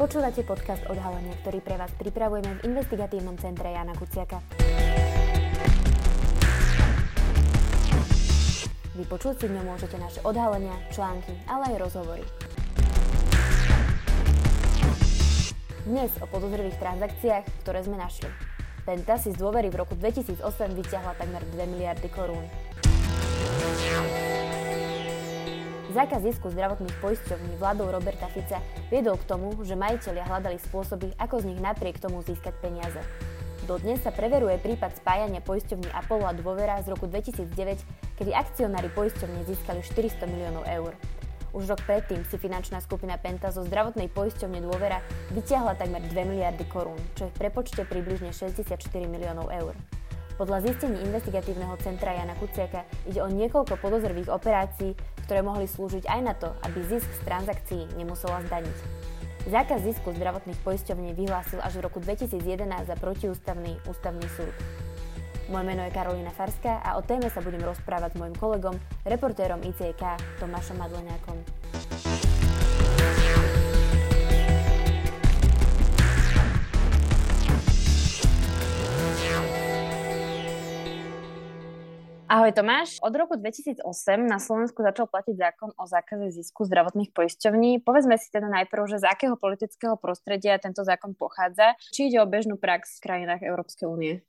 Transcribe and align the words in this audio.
Počúvate 0.00 0.40
podcast 0.48 0.80
Odhalenia, 0.88 1.36
ktorý 1.44 1.60
pre 1.60 1.76
vás 1.76 1.92
pripravujeme 2.00 2.56
v 2.56 2.72
investigatívnom 2.72 3.36
centre 3.36 3.68
Jana 3.68 3.92
Kuciaka. 3.92 4.40
Vypočuť 8.96 9.44
si 9.44 9.52
ňom 9.52 9.68
môžete 9.68 10.00
naše 10.00 10.24
odhalenia, 10.24 10.72
články, 10.88 11.36
ale 11.44 11.76
aj 11.76 11.84
rozhovory. 11.84 12.24
Dnes 15.84 16.08
o 16.16 16.26
podozrivých 16.32 16.80
transakciách, 16.80 17.44
ktoré 17.60 17.84
sme 17.84 18.00
našli. 18.00 18.32
Penta 18.88 19.20
si 19.20 19.28
z 19.28 19.36
dôvery 19.36 19.68
v 19.68 19.84
roku 19.84 19.92
2008 20.00 20.40
vyťahla 20.80 21.12
takmer 21.20 21.44
2 21.52 21.76
miliardy 21.76 22.08
korún. 22.08 22.48
Zákaz 25.90 26.22
zisku 26.22 26.54
zdravotných 26.54 27.02
poisťovní 27.02 27.58
vládou 27.58 27.90
Roberta 27.90 28.30
Fica 28.30 28.62
viedol 28.94 29.18
k 29.18 29.26
tomu, 29.26 29.58
že 29.66 29.74
majiteľia 29.74 30.22
hľadali 30.22 30.62
spôsoby, 30.62 31.10
ako 31.18 31.42
z 31.42 31.50
nich 31.50 31.58
napriek 31.58 31.98
tomu 31.98 32.22
získať 32.22 32.54
peniaze. 32.62 33.02
Dodnes 33.66 33.98
sa 33.98 34.14
preveruje 34.14 34.54
prípad 34.62 35.02
spájania 35.02 35.42
poisťovní 35.42 35.90
Apollo 35.90 36.30
a 36.30 36.36
Dôvera 36.38 36.78
z 36.86 36.94
roku 36.94 37.10
2009, 37.10 37.82
kedy 38.22 38.30
akcionári 38.30 38.86
poisťovne 38.94 39.42
získali 39.50 39.82
400 39.82 40.30
miliónov 40.30 40.62
eur. 40.70 40.94
Už 41.50 41.66
rok 41.66 41.82
predtým 41.82 42.22
si 42.22 42.38
finančná 42.38 42.78
skupina 42.78 43.18
Penta 43.18 43.50
zo 43.50 43.66
zdravotnej 43.66 44.14
poisťovne 44.14 44.62
Dôvera 44.62 45.02
vyťahla 45.34 45.74
takmer 45.74 46.06
2 46.06 46.14
miliardy 46.22 46.70
korún, 46.70 47.02
čo 47.18 47.26
je 47.26 47.34
v 47.34 47.38
prepočte 47.50 47.82
približne 47.82 48.30
64 48.30 48.78
miliónov 49.10 49.50
eur. 49.50 49.74
Podľa 50.40 50.64
zistení 50.64 50.96
investigatívneho 51.04 51.76
centra 51.84 52.16
Jana 52.16 52.32
Kuciaka 52.32 52.88
ide 53.04 53.20
o 53.20 53.28
niekoľko 53.28 53.76
podozrivých 53.76 54.32
operácií, 54.32 54.96
ktoré 55.28 55.44
mohli 55.44 55.68
slúžiť 55.68 56.08
aj 56.08 56.20
na 56.24 56.32
to, 56.32 56.56
aby 56.64 56.80
zisk 56.88 57.12
z 57.12 57.20
transakcií 57.28 57.84
nemusela 58.00 58.40
zdaniť. 58.48 58.76
Zákaz 59.52 59.84
zisku 59.84 60.16
zdravotných 60.16 60.56
poisťovní 60.64 61.12
vyhlásil 61.12 61.60
až 61.60 61.76
v 61.76 61.84
roku 61.84 62.00
2011 62.00 62.40
za 62.88 62.96
protiústavný 62.96 63.76
ústavný 63.84 64.24
súd. 64.32 64.56
Moje 65.52 65.64
meno 65.68 65.84
je 65.84 65.92
Karolina 65.92 66.32
Farská 66.32 66.80
a 66.88 66.96
o 66.96 67.04
téme 67.04 67.28
sa 67.28 67.44
budem 67.44 67.60
rozprávať 67.60 68.16
s 68.16 68.18
mojim 68.24 68.36
kolegom, 68.40 68.80
reportérom 69.04 69.60
ICK 69.60 70.16
Tomášom 70.40 70.80
Madleniakom. 70.80 71.36
Ahoj 82.30 82.54
Tomáš, 82.54 83.02
od 83.02 83.10
roku 83.10 83.34
2008 83.34 83.82
na 84.22 84.38
Slovensku 84.38 84.86
začal 84.86 85.10
platiť 85.10 85.34
zákon 85.34 85.74
o 85.74 85.82
zákaze 85.82 86.30
zisku 86.30 86.62
zdravotných 86.62 87.10
poisťovní. 87.10 87.82
Povedzme 87.82 88.14
si 88.22 88.30
teda 88.30 88.46
najprv, 88.46 88.86
že 88.86 89.02
z 89.02 89.10
akého 89.10 89.34
politického 89.34 89.98
prostredia 89.98 90.54
tento 90.62 90.86
zákon 90.86 91.18
pochádza, 91.18 91.74
či 91.90 92.06
ide 92.06 92.22
o 92.22 92.30
bežnú 92.30 92.54
prax 92.54 93.02
v 93.02 93.10
krajinách 93.10 93.42
Európskej 93.42 93.90
únie. 93.90 94.22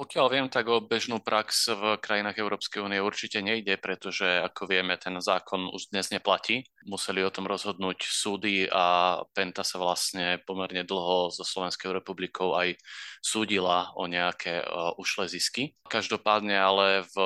Pokiaľ 0.00 0.26
viem, 0.32 0.48
tak 0.48 0.64
o 0.72 0.80
bežnú 0.80 1.20
prax 1.20 1.76
v 1.76 2.00
krajinách 2.00 2.40
Európskej 2.40 2.80
únie 2.80 3.04
určite 3.04 3.44
nejde, 3.44 3.76
pretože 3.76 4.24
ako 4.24 4.64
vieme, 4.64 4.96
ten 4.96 5.12
zákon 5.20 5.68
už 5.68 5.92
dnes 5.92 6.08
neplatí. 6.08 6.64
Museli 6.88 7.20
o 7.20 7.28
tom 7.28 7.44
rozhodnúť 7.44 8.08
súdy 8.08 8.64
a 8.64 9.20
Penta 9.36 9.60
sa 9.60 9.76
vlastne 9.76 10.40
pomerne 10.48 10.88
dlho 10.88 11.28
so 11.28 11.44
Slovenskou 11.44 11.92
republikou 11.92 12.56
aj 12.56 12.80
súdila 13.20 13.92
o 13.92 14.08
nejaké 14.08 14.64
uh, 14.64 14.96
ušlé 14.96 15.28
zisky. 15.28 15.76
Každopádne 15.84 16.56
ale 16.56 17.04
v, 17.04 17.16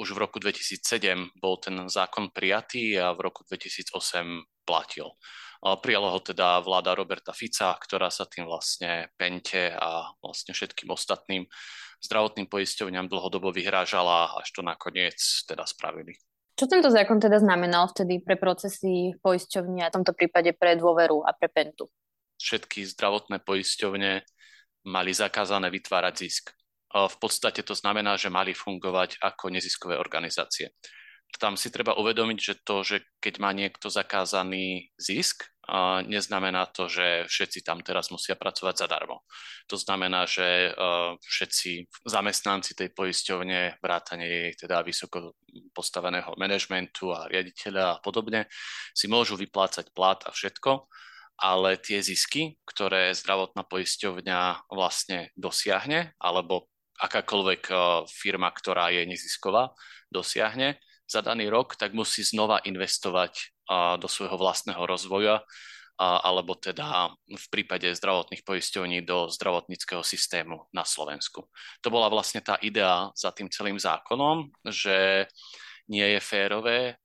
už 0.00 0.16
v 0.16 0.22
roku 0.24 0.40
2007 0.40 1.36
bol 1.36 1.60
ten 1.60 1.84
zákon 1.84 2.32
prijatý 2.32 2.96
a 2.96 3.12
v 3.12 3.28
roku 3.28 3.44
2008 3.44 3.92
platil. 4.64 5.12
Prijala 5.62 6.10
ho 6.10 6.18
teda 6.18 6.58
vláda 6.58 6.90
Roberta 6.98 7.30
Fica, 7.30 7.78
ktorá 7.78 8.10
sa 8.10 8.26
tým 8.26 8.50
vlastne 8.50 9.14
Pente 9.14 9.70
a 9.70 10.10
vlastne 10.18 10.50
všetkým 10.50 10.90
ostatným 10.90 11.46
zdravotným 12.02 12.50
poisťovňam 12.50 13.06
dlhodobo 13.06 13.54
vyhrážala, 13.54 14.34
až 14.42 14.50
to 14.50 14.66
nakoniec 14.66 15.14
teda 15.46 15.62
spravili. 15.62 16.18
Čo 16.58 16.66
tento 16.66 16.90
zákon 16.90 17.22
teda 17.22 17.38
znamenal 17.38 17.86
vtedy 17.94 18.18
pre 18.18 18.34
procesy 18.34 19.14
poisťovne 19.22 19.86
a 19.86 19.90
v 19.90 19.94
tomto 20.02 20.12
prípade 20.18 20.50
pre 20.50 20.74
dôveru 20.74 21.22
a 21.22 21.30
pre 21.30 21.46
pentu? 21.46 21.86
Všetky 22.42 22.82
zdravotné 22.82 23.46
poisťovne 23.46 24.26
mali 24.90 25.10
zakázané 25.14 25.70
vytvárať 25.70 26.14
zisk. 26.26 26.50
V 26.90 27.16
podstate 27.22 27.62
to 27.62 27.78
znamená, 27.78 28.18
že 28.18 28.34
mali 28.34 28.50
fungovať 28.50 29.22
ako 29.22 29.54
neziskové 29.54 29.94
organizácie 29.94 30.74
tam 31.38 31.56
si 31.56 31.72
treba 31.72 31.96
uvedomiť, 31.96 32.38
že 32.40 32.54
to, 32.64 32.84
že 32.84 32.96
keď 33.22 33.34
má 33.40 33.50
niekto 33.56 33.88
zakázaný 33.88 34.92
zisk, 35.00 35.48
neznamená 36.10 36.66
to, 36.74 36.90
že 36.90 37.30
všetci 37.30 37.62
tam 37.62 37.78
teraz 37.86 38.10
musia 38.10 38.34
pracovať 38.34 38.82
zadarmo. 38.82 39.22
To 39.70 39.78
znamená, 39.78 40.26
že 40.26 40.74
všetci 41.22 42.02
zamestnanci 42.02 42.74
tej 42.74 42.90
poisťovne, 42.90 43.78
vrátane 43.78 44.26
jej 44.26 44.48
teda 44.58 44.82
vysoko 44.82 45.38
postaveného 45.70 46.34
manažmentu 46.34 47.14
a 47.14 47.30
riaditeľa 47.30 47.84
a 47.96 48.00
podobne, 48.02 48.50
si 48.90 49.06
môžu 49.06 49.38
vyplácať 49.38 49.94
plat 49.94 50.18
a 50.26 50.34
všetko, 50.34 50.90
ale 51.38 51.78
tie 51.78 52.02
zisky, 52.02 52.58
ktoré 52.66 53.14
zdravotná 53.14 53.62
poisťovňa 53.62 54.66
vlastne 54.66 55.30
dosiahne, 55.38 56.14
alebo 56.18 56.66
akákoľvek 56.98 57.62
firma, 58.10 58.50
ktorá 58.50 58.90
je 58.90 59.06
nezisková, 59.06 59.70
dosiahne, 60.10 60.82
za 61.02 61.20
daný 61.20 61.52
rok, 61.52 61.76
tak 61.76 61.92
musí 61.92 62.24
znova 62.24 62.64
investovať 62.64 63.51
do 63.70 64.08
svojho 64.10 64.36
vlastného 64.38 64.82
rozvoja 64.84 65.40
alebo 66.02 66.58
teda 66.58 67.14
v 67.30 67.46
prípade 67.52 67.86
zdravotných 67.94 68.42
poisťovní 68.42 69.06
do 69.06 69.30
zdravotníckého 69.30 70.02
systému 70.02 70.66
na 70.74 70.82
Slovensku. 70.82 71.46
To 71.84 71.88
bola 71.92 72.10
vlastne 72.10 72.42
tá 72.42 72.58
idea 72.58 73.12
za 73.14 73.30
tým 73.30 73.46
celým 73.46 73.78
zákonom, 73.78 74.50
že 74.66 75.30
nie 75.86 76.16
je 76.16 76.20
férové, 76.22 76.98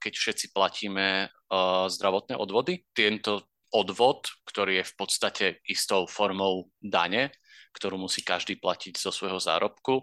keď 0.00 0.12
všetci 0.16 0.50
platíme 0.50 1.30
zdravotné 1.86 2.34
odvody. 2.34 2.82
Tento 2.90 3.46
odvod, 3.70 4.26
ktorý 4.50 4.82
je 4.82 4.88
v 4.88 4.94
podstate 4.98 5.46
istou 5.70 6.10
formou 6.10 6.74
dane, 6.82 7.30
ktorú 7.70 7.96
musí 7.98 8.22
každý 8.26 8.58
platiť 8.58 8.98
zo 8.98 9.14
svojho 9.14 9.38
zárobku, 9.38 10.02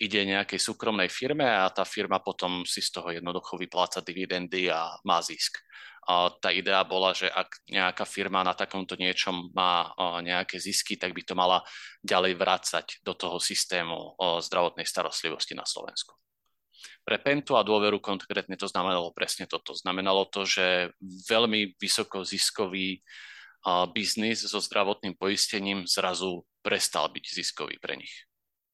ide 0.00 0.24
nejakej 0.24 0.56
súkromnej 0.56 1.12
firme 1.12 1.44
a 1.44 1.68
tá 1.68 1.84
firma 1.84 2.24
potom 2.24 2.64
si 2.64 2.80
z 2.80 2.90
toho 2.96 3.12
jednoducho 3.12 3.60
vypláca 3.60 4.00
dividendy 4.00 4.72
a 4.72 4.96
má 5.04 5.20
zisk. 5.20 5.60
A 6.02 6.34
tá 6.34 6.50
idea 6.50 6.82
bola, 6.82 7.14
že 7.14 7.30
ak 7.30 7.62
nejaká 7.70 8.02
firma 8.02 8.42
na 8.42 8.58
takomto 8.58 8.98
niečom 8.98 9.54
má 9.54 9.94
nejaké 10.18 10.58
zisky, 10.58 10.98
tak 10.98 11.14
by 11.14 11.22
to 11.22 11.38
mala 11.38 11.62
ďalej 12.02 12.34
vrácať 12.34 12.86
do 13.06 13.14
toho 13.14 13.38
systému 13.38 14.18
zdravotnej 14.18 14.82
starostlivosti 14.82 15.54
na 15.54 15.62
Slovensku. 15.62 16.18
Pre 17.06 17.18
Pentu 17.22 17.54
a 17.54 17.62
dôveru 17.62 18.02
konkrétne 18.02 18.58
to 18.58 18.66
znamenalo 18.66 19.14
presne 19.14 19.46
toto. 19.46 19.78
Znamenalo 19.78 20.26
to, 20.26 20.42
že 20.42 20.90
veľmi 21.30 21.78
vysoko 21.78 22.26
ziskový 22.26 22.98
biznis 23.94 24.42
so 24.42 24.58
zdravotným 24.58 25.14
poistením 25.14 25.86
zrazu 25.86 26.42
prestal 26.62 27.10
byť 27.10 27.24
ziskový 27.26 27.76
pre 27.82 27.98
nich. 27.98 28.26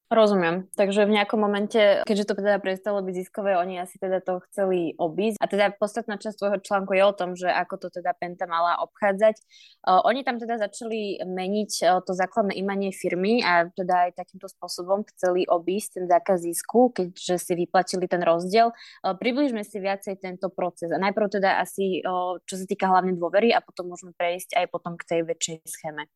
Rozumiem. 0.09 0.65
Takže 0.73 1.05
v 1.05 1.21
nejakom 1.21 1.37
momente, 1.37 2.01
keďže 2.09 2.33
to 2.33 2.41
teda 2.41 2.57
prestalo 2.65 3.05
byť 3.05 3.13
ziskové, 3.13 3.61
oni 3.61 3.77
asi 3.77 4.01
teda 4.01 4.25
to 4.25 4.41
chceli 4.49 4.97
obísť. 4.97 5.37
A 5.37 5.45
teda 5.45 5.69
podstatná 5.77 6.17
časť 6.17 6.41
tvojho 6.41 6.59
článku 6.65 6.97
je 6.97 7.05
o 7.05 7.13
tom, 7.13 7.37
že 7.37 7.53
ako 7.53 7.77
to 7.77 7.89
teda 7.93 8.17
Penta 8.17 8.49
mala 8.49 8.81
obchádzať. 8.89 9.37
Uh, 9.85 10.01
oni 10.09 10.25
tam 10.25 10.41
teda 10.41 10.57
začali 10.65 11.21
meniť 11.29 11.73
uh, 11.85 12.01
to 12.01 12.17
základné 12.17 12.57
imanie 12.57 12.89
firmy 12.89 13.45
a 13.45 13.69
teda 13.69 14.09
aj 14.09 14.17
takýmto 14.17 14.49
spôsobom 14.49 15.05
chceli 15.13 15.45
obísť 15.45 16.01
ten 16.01 16.05
zákaz 16.09 16.41
zisku, 16.41 16.89
keďže 16.89 17.45
si 17.45 17.53
vyplatili 17.53 18.09
ten 18.09 18.25
rozdiel. 18.25 18.73
Uh, 19.05 19.13
približme 19.13 19.61
si 19.61 19.77
viacej 19.77 20.25
tento 20.25 20.49
proces. 20.49 20.89
A 20.89 20.97
najprv 20.97 21.37
teda 21.37 21.61
asi, 21.61 22.01
uh, 22.01 22.41
čo 22.49 22.57
sa 22.57 22.65
týka 22.65 22.89
hlavne 22.89 23.13
dôvery 23.13 23.53
a 23.53 23.61
potom 23.61 23.93
môžeme 23.93 24.17
prejsť 24.17 24.57
aj 24.57 24.73
potom 24.73 24.97
k 24.97 25.05
tej 25.05 25.21
väčšej 25.29 25.69
schéme. 25.69 26.09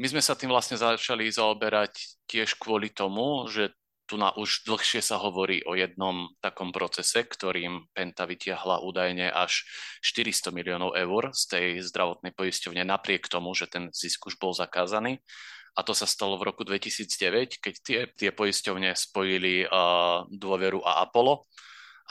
My 0.00 0.06
sme 0.08 0.22
sa 0.24 0.32
tým 0.32 0.48
vlastne 0.48 0.80
začali 0.80 1.28
zaoberať 1.28 2.24
tiež 2.24 2.56
kvôli 2.56 2.88
tomu, 2.88 3.44
že 3.52 3.74
tu 4.08 4.20
na 4.20 4.28
už 4.36 4.68
dlhšie 4.68 5.00
sa 5.00 5.16
hovorí 5.16 5.64
o 5.64 5.72
jednom 5.72 6.28
takom 6.44 6.68
procese, 6.68 7.24
ktorým 7.24 7.88
Penta 7.96 8.28
vytiahla 8.28 8.84
údajne 8.84 9.32
až 9.32 9.64
400 10.04 10.52
miliónov 10.52 10.92
eur 10.92 11.32
z 11.32 11.42
tej 11.48 11.66
zdravotnej 11.80 12.36
poisťovne 12.36 12.84
napriek 12.84 13.24
tomu, 13.30 13.56
že 13.56 13.72
ten 13.72 13.88
zisk 13.88 14.28
už 14.28 14.36
bol 14.36 14.52
zakázaný. 14.52 15.22
A 15.72 15.80
to 15.80 15.96
sa 15.96 16.04
stalo 16.04 16.36
v 16.36 16.52
roku 16.52 16.68
2009, 16.68 17.56
keď 17.64 17.74
tie, 17.80 18.00
tie 18.12 18.30
poisťovne 18.36 18.92
spojili 18.92 19.64
uh, 19.64 20.28
dôveru 20.28 20.84
a 20.84 21.08
Apollo 21.08 21.48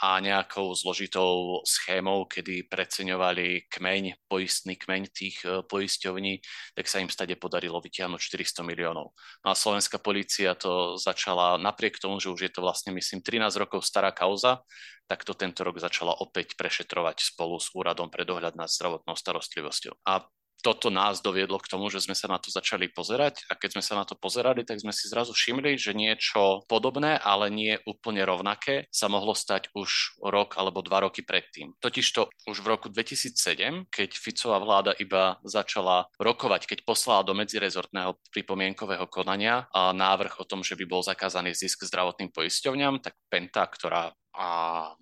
a 0.02 0.18
nejakou 0.18 0.74
zložitou 0.74 1.62
schémou, 1.62 2.26
kedy 2.26 2.66
preceňovali 2.66 3.70
kmeň, 3.70 4.26
poistný 4.26 4.74
kmeň 4.74 5.02
tých 5.14 5.38
e, 5.46 5.62
poisťovní, 5.62 6.42
tak 6.74 6.90
sa 6.90 6.98
im 6.98 7.06
stade 7.06 7.38
podarilo 7.38 7.78
vytiahnuť 7.78 8.18
400 8.18 8.66
miliónov. 8.66 9.14
No 9.14 9.48
a 9.48 9.54
slovenská 9.54 10.02
policia 10.02 10.58
to 10.58 10.98
začala, 10.98 11.54
napriek 11.54 12.02
tomu, 12.02 12.18
že 12.18 12.34
už 12.34 12.50
je 12.50 12.52
to 12.52 12.66
vlastne, 12.66 12.90
myslím, 12.98 13.22
13 13.22 13.62
rokov 13.62 13.86
stará 13.86 14.10
kauza, 14.10 14.66
tak 15.06 15.22
to 15.22 15.38
tento 15.38 15.62
rok 15.62 15.78
začala 15.78 16.18
opäť 16.18 16.58
prešetrovať 16.58 17.22
spolu 17.22 17.62
s 17.62 17.70
Úradom 17.70 18.10
pre 18.10 18.26
dohľad 18.26 18.58
nad 18.58 18.66
zdravotnou 18.66 19.14
starostlivosťou. 19.14 20.02
A 20.02 20.26
toto 20.62 20.88
nás 20.88 21.18
doviedlo 21.18 21.58
k 21.58 21.68
tomu, 21.68 21.90
že 21.90 21.98
sme 21.98 22.14
sa 22.14 22.30
na 22.30 22.38
to 22.38 22.48
začali 22.48 22.86
pozerať 22.88 23.44
a 23.50 23.58
keď 23.58 23.76
sme 23.76 23.82
sa 23.82 23.94
na 23.98 24.04
to 24.06 24.14
pozerali, 24.14 24.62
tak 24.62 24.78
sme 24.78 24.94
si 24.94 25.10
zrazu 25.10 25.34
všimli, 25.34 25.74
že 25.74 25.92
niečo 25.92 26.62
podobné, 26.70 27.18
ale 27.18 27.50
nie 27.50 27.74
úplne 27.84 28.22
rovnaké 28.22 28.86
sa 28.94 29.10
mohlo 29.10 29.34
stať 29.34 29.74
už 29.74 30.22
rok 30.22 30.54
alebo 30.56 30.80
dva 30.80 31.02
roky 31.02 31.26
predtým. 31.26 31.74
Totižto 31.82 32.30
už 32.46 32.62
v 32.62 32.70
roku 32.70 32.86
2007, 32.86 33.90
keď 33.90 34.10
Ficová 34.14 34.62
vláda 34.62 34.94
iba 35.02 35.42
začala 35.42 36.06
rokovať, 36.22 36.70
keď 36.70 36.78
poslala 36.86 37.26
do 37.26 37.34
medzirezortného 37.34 38.14
pripomienkového 38.30 39.10
konania 39.10 39.66
a 39.74 39.90
návrh 39.90 40.38
o 40.38 40.46
tom, 40.46 40.62
že 40.62 40.78
by 40.78 40.86
bol 40.86 41.02
zakázaný 41.02 41.58
zisk 41.58 41.82
zdravotným 41.82 42.30
poisťovňam, 42.30 43.02
tak 43.02 43.18
Penta, 43.26 43.66
ktorá 43.66 44.14
a 44.32 44.50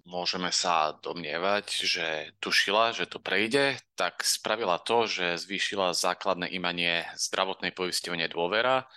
môžeme 0.02 0.50
sa 0.50 0.98
domnievať, 0.98 1.66
že 1.86 2.06
tušila, 2.42 2.90
že 2.90 3.06
to 3.06 3.22
prejde, 3.22 3.78
tak 3.94 4.26
spravila 4.26 4.82
to, 4.82 5.06
že 5.06 5.38
zvýšila 5.38 5.94
základné 5.94 6.50
imanie 6.50 7.06
zdravotnej 7.14 7.70
poisťovne 7.70 8.26
dôvera. 8.26 8.90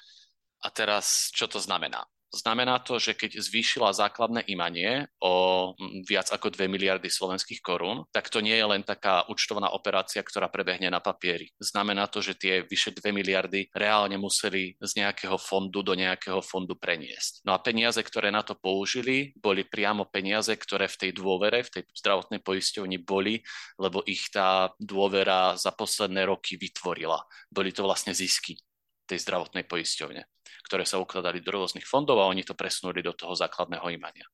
A 0.64 0.68
teraz, 0.74 1.30
čo 1.30 1.46
to 1.46 1.62
znamená? 1.62 2.10
Znamená 2.34 2.82
to, 2.82 2.98
že 2.98 3.14
keď 3.14 3.38
zvýšila 3.38 3.94
základné 3.94 4.50
imanie 4.50 5.06
o 5.22 5.70
viac 6.10 6.34
ako 6.34 6.50
2 6.50 6.66
miliardy 6.66 7.06
slovenských 7.06 7.62
korún, 7.62 8.10
tak 8.10 8.34
to 8.34 8.42
nie 8.42 8.58
je 8.58 8.66
len 8.66 8.82
taká 8.82 9.30
účtovná 9.30 9.70
operácia, 9.70 10.26
ktorá 10.26 10.50
prebehne 10.50 10.90
na 10.90 10.98
papieri. 10.98 11.54
Znamená 11.62 12.10
to, 12.10 12.26
že 12.26 12.34
tie 12.34 12.66
vyše 12.66 12.90
2 12.98 13.14
miliardy 13.14 13.70
reálne 13.70 14.18
museli 14.18 14.74
z 14.82 14.92
nejakého 14.98 15.38
fondu 15.38 15.86
do 15.86 15.94
nejakého 15.94 16.42
fondu 16.42 16.74
preniesť. 16.74 17.46
No 17.46 17.54
a 17.54 17.62
peniaze, 17.62 18.02
ktoré 18.02 18.34
na 18.34 18.42
to 18.42 18.58
použili, 18.58 19.38
boli 19.38 19.62
priamo 19.62 20.10
peniaze, 20.10 20.58
ktoré 20.58 20.90
v 20.90 20.98
tej 21.06 21.12
dôvere, 21.14 21.62
v 21.62 21.70
tej 21.70 21.84
zdravotnej 21.94 22.42
poisťovni 22.42 22.98
boli, 23.06 23.46
lebo 23.78 24.02
ich 24.10 24.34
tá 24.34 24.74
dôvera 24.82 25.54
za 25.54 25.70
posledné 25.70 26.26
roky 26.26 26.58
vytvorila. 26.58 27.22
Boli 27.54 27.70
to 27.70 27.86
vlastne 27.86 28.18
zisky 28.18 28.58
tej 29.06 29.22
zdravotnej 29.22 29.70
poisťovne 29.70 30.26
ktoré 30.66 30.88
sa 30.88 31.00
ukladali 31.00 31.44
do 31.44 31.52
rôznych 31.52 31.86
fondov 31.86 32.24
a 32.24 32.30
oni 32.32 32.48
to 32.48 32.58
presunuli 32.58 33.04
do 33.04 33.12
toho 33.14 33.36
základného 33.36 33.88
imania. 33.92 34.26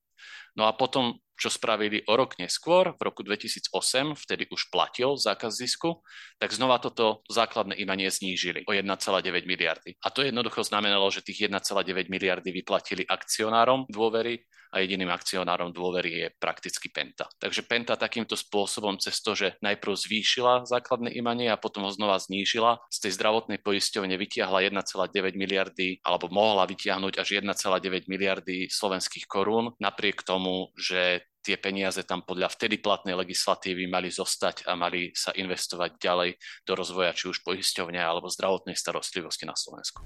No 0.58 0.66
a 0.66 0.74
potom, 0.74 1.16
čo 1.38 1.48
spravili 1.48 2.02
o 2.10 2.12
rok 2.18 2.36
neskôr, 2.36 2.92
v 2.98 3.02
roku 3.06 3.22
2008, 3.22 3.72
vtedy 4.18 4.50
už 4.50 4.68
platil 4.68 5.14
zákaz 5.14 5.56
zisku, 5.56 6.02
tak 6.42 6.50
znova 6.50 6.82
toto 6.82 7.22
základné 7.30 7.78
imanie 7.78 8.10
znížili 8.10 8.66
o 8.66 8.74
1,9 8.74 9.46
miliardy. 9.46 9.94
A 10.02 10.10
to 10.10 10.26
jednoducho 10.26 10.66
znamenalo, 10.66 11.06
že 11.08 11.22
tých 11.22 11.48
1,9 11.48 12.10
miliardy 12.10 12.50
vyplatili 12.50 13.06
akcionárom 13.06 13.86
dôvery 13.88 14.42
a 14.70 14.82
jediným 14.82 15.10
akcionárom 15.10 15.74
dôvery 15.74 16.26
je 16.26 16.26
prakticky 16.38 16.88
Penta. 16.90 17.26
Takže 17.38 17.66
Penta 17.66 17.98
takýmto 17.98 18.38
spôsobom 18.38 18.96
cez 19.02 19.18
to, 19.20 19.34
že 19.34 19.58
najprv 19.60 19.94
zvýšila 19.94 20.66
základné 20.66 21.14
imanie 21.18 21.50
a 21.50 21.58
potom 21.58 21.86
ho 21.86 21.92
znova 21.92 22.18
znížila, 22.22 22.78
z 22.90 22.98
tej 23.06 23.12
zdravotnej 23.18 23.58
poisťovne 23.60 24.14
vytiahla 24.14 24.66
1,9 24.70 25.34
miliardy 25.34 25.98
alebo 26.06 26.30
mohla 26.30 26.66
vytiahnuť 26.70 27.18
až 27.18 27.42
1,9 27.42 28.06
miliardy 28.06 28.70
slovenských 28.70 29.26
korún, 29.26 29.74
napriek 29.82 30.22
tomu, 30.22 30.70
že 30.78 31.26
tie 31.40 31.56
peniaze 31.56 32.04
tam 32.04 32.20
podľa 32.20 32.52
vtedy 32.52 32.78
platnej 32.78 33.16
legislatívy 33.16 33.88
mali 33.88 34.12
zostať 34.12 34.68
a 34.68 34.76
mali 34.76 35.10
sa 35.16 35.32
investovať 35.32 35.96
ďalej 35.96 36.30
do 36.68 36.72
rozvoja 36.76 37.16
či 37.16 37.32
už 37.32 37.40
poisťovne 37.40 37.96
alebo 37.96 38.28
zdravotnej 38.28 38.76
starostlivosti 38.76 39.48
na 39.48 39.56
Slovensku. 39.56 40.04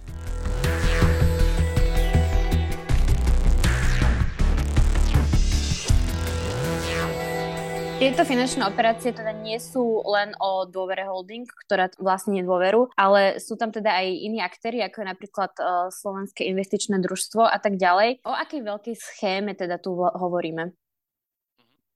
Tieto 8.04 8.20
finančné 8.20 8.68
operácie 8.68 9.16
teda 9.16 9.32
nie 9.32 9.56
sú 9.56 10.04
len 10.04 10.36
o 10.36 10.68
dôvere 10.68 11.08
holding, 11.08 11.48
ktorá 11.48 11.88
vlastne 11.96 12.44
dôveru, 12.44 12.92
ale 13.00 13.40
sú 13.40 13.56
tam 13.56 13.72
teda 13.72 13.96
aj 13.96 14.06
iní 14.28 14.44
aktéry, 14.44 14.84
ako 14.84 15.00
je 15.00 15.08
napríklad 15.08 15.52
uh, 15.56 15.88
Slovenské 15.88 16.44
investičné 16.52 17.00
družstvo 17.00 17.48
a 17.48 17.56
tak 17.56 17.80
ďalej. 17.80 18.20
O 18.28 18.36
akej 18.36 18.60
veľkej 18.60 18.92
schéme 19.00 19.56
teda 19.56 19.80
tu 19.80 19.96
hovoríme? 19.96 20.76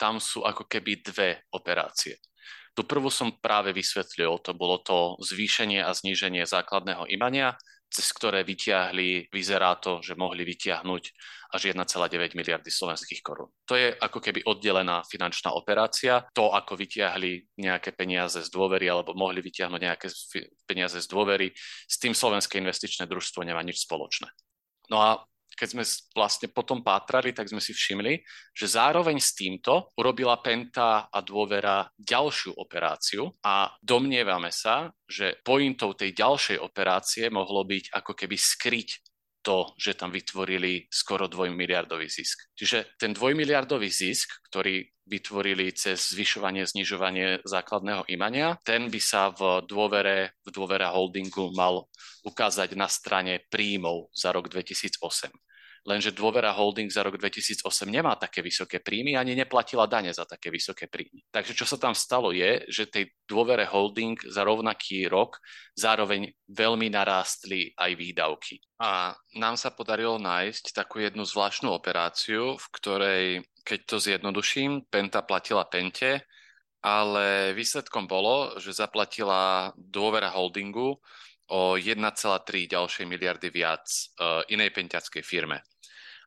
Tam 0.00 0.16
sú 0.16 0.48
ako 0.48 0.64
keby 0.64 1.04
dve 1.04 1.44
operácie. 1.52 2.16
Tu 2.72 2.88
prvú 2.88 3.12
som 3.12 3.28
práve 3.36 3.76
vysvetlil, 3.76 4.32
to 4.40 4.56
bolo 4.56 4.80
to 4.80 5.20
zvýšenie 5.20 5.84
a 5.84 5.92
zníženie 5.92 6.48
základného 6.48 7.04
imania, 7.12 7.60
cez 7.88 8.12
ktoré 8.12 8.44
vyťahli, 8.44 9.32
vyzerá 9.32 9.80
to, 9.80 10.04
že 10.04 10.12
mohli 10.14 10.44
vyťahnuť 10.44 11.02
až 11.48 11.72
1,9 11.72 12.36
miliardy 12.36 12.68
slovenských 12.68 13.24
korún. 13.24 13.48
To 13.64 13.72
je 13.72 13.96
ako 13.96 14.20
keby 14.20 14.44
oddelená 14.44 15.00
finančná 15.08 15.56
operácia. 15.56 16.20
To, 16.36 16.52
ako 16.52 16.76
vyťahli 16.76 17.56
nejaké 17.56 17.96
peniaze 17.96 18.44
z 18.44 18.48
dôvery 18.52 18.84
alebo 18.92 19.16
mohli 19.16 19.40
vyťahnuť 19.40 19.80
nejaké 19.80 20.12
peniaze 20.68 21.00
z 21.00 21.08
dôvery, 21.08 21.48
s 21.88 21.96
tým 21.96 22.12
Slovenské 22.12 22.60
investičné 22.60 23.08
družstvo 23.08 23.40
nemá 23.48 23.64
nič 23.64 23.88
spoločné. 23.88 24.28
No 24.92 25.00
a 25.00 25.24
keď 25.58 25.68
sme 25.74 25.84
vlastne 26.14 26.48
potom 26.54 26.86
pátrali, 26.86 27.34
tak 27.34 27.50
sme 27.50 27.58
si 27.58 27.74
všimli, 27.74 28.22
že 28.54 28.70
zároveň 28.70 29.18
s 29.18 29.34
týmto 29.34 29.90
urobila 29.98 30.38
Penta 30.38 31.10
a 31.10 31.18
dôvera 31.18 31.82
ďalšiu 31.98 32.54
operáciu 32.54 33.26
a 33.42 33.74
domnievame 33.82 34.54
sa, 34.54 34.94
že 35.02 35.42
pointou 35.42 35.98
tej 35.98 36.14
ďalšej 36.14 36.62
operácie 36.62 37.26
mohlo 37.34 37.66
byť 37.66 37.90
ako 37.90 38.12
keby 38.14 38.38
skryť 38.38 38.88
to, 39.42 39.72
že 39.80 39.96
tam 39.96 40.12
vytvorili 40.12 40.86
skoro 40.92 41.24
dvojmiliardový 41.24 42.06
zisk. 42.06 42.52
Čiže 42.52 43.00
ten 43.00 43.16
dvojmiliardový 43.16 43.88
zisk, 43.88 44.44
ktorý 44.50 44.84
vytvorili 45.08 45.72
cez 45.72 46.12
zvyšovanie, 46.12 46.68
znižovanie 46.68 47.40
základného 47.48 48.04
imania, 48.12 48.60
ten 48.60 48.92
by 48.92 49.00
sa 49.00 49.32
v 49.32 49.64
dôvere, 49.64 50.36
v 50.44 50.50
dôvere 50.52 50.84
holdingu 50.84 51.48
mal 51.56 51.88
ukázať 52.28 52.76
na 52.76 52.92
strane 52.92 53.40
príjmov 53.48 54.12
za 54.12 54.36
rok 54.36 54.52
2008 54.52 55.32
lenže 55.88 56.12
dôvera 56.12 56.52
holding 56.52 56.92
za 56.92 57.00
rok 57.00 57.16
2008 57.16 57.64
nemá 57.88 58.12
také 58.20 58.44
vysoké 58.44 58.84
príjmy 58.84 59.16
ani 59.16 59.32
neplatila 59.32 59.88
dane 59.88 60.12
za 60.12 60.28
také 60.28 60.52
vysoké 60.52 60.84
príjmy. 60.84 61.24
Takže 61.32 61.56
čo 61.56 61.64
sa 61.64 61.80
tam 61.80 61.96
stalo 61.96 62.36
je, 62.36 62.68
že 62.68 62.92
tej 62.92 63.08
dôvere 63.24 63.64
holding 63.64 64.20
za 64.28 64.44
rovnaký 64.44 65.08
rok 65.08 65.40
zároveň 65.72 66.28
veľmi 66.52 66.92
narástli 66.92 67.72
aj 67.72 67.90
výdavky. 67.96 68.60
A 68.84 69.16
nám 69.40 69.56
sa 69.56 69.72
podarilo 69.72 70.20
nájsť 70.20 70.76
takú 70.76 71.00
jednu 71.00 71.24
zvláštnu 71.24 71.72
operáciu, 71.72 72.60
v 72.60 72.66
ktorej, 72.76 73.24
keď 73.64 73.80
to 73.88 73.96
zjednoduším, 73.96 74.84
Penta 74.92 75.24
platila 75.24 75.64
Pente, 75.64 76.28
ale 76.84 77.56
výsledkom 77.56 78.06
bolo, 78.06 78.60
že 78.60 78.76
zaplatila 78.76 79.72
dôvera 79.74 80.30
holdingu 80.30 81.00
o 81.48 81.60
1,3 81.80 81.96
ďalšej 82.68 83.06
miliardy 83.08 83.48
viac 83.48 83.88
uh, 84.20 84.44
inej 84.52 84.70
pentiackej 84.76 85.24
firme 85.24 85.64